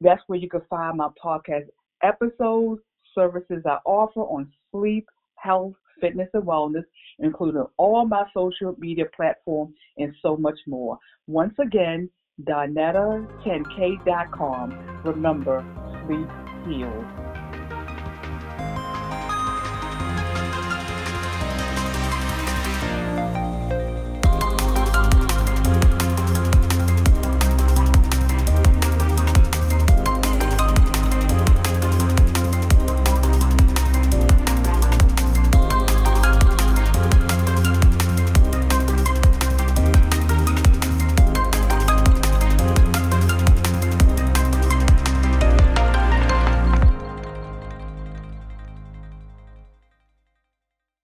That's 0.00 0.22
where 0.26 0.38
you 0.38 0.48
can 0.48 0.62
find 0.70 0.96
my 0.98 1.08
podcast 1.22 1.66
episodes, 2.02 2.80
services 3.14 3.62
I 3.66 3.76
offer 3.84 4.20
on 4.20 4.50
sleep, 4.70 5.06
health, 5.36 5.74
fitness, 6.00 6.28
and 6.34 6.44
wellness, 6.44 6.84
including 7.18 7.64
all 7.76 8.06
my 8.06 8.24
social 8.32 8.76
media 8.78 9.06
platforms 9.16 9.74
and 9.96 10.14
so 10.22 10.36
much 10.36 10.58
more. 10.66 10.96
Once 11.26 11.54
again, 11.60 12.08
Donetta10k.com. 12.42 15.02
Remember, 15.04 15.64
sleep 16.06 16.28
heals. 16.66 17.27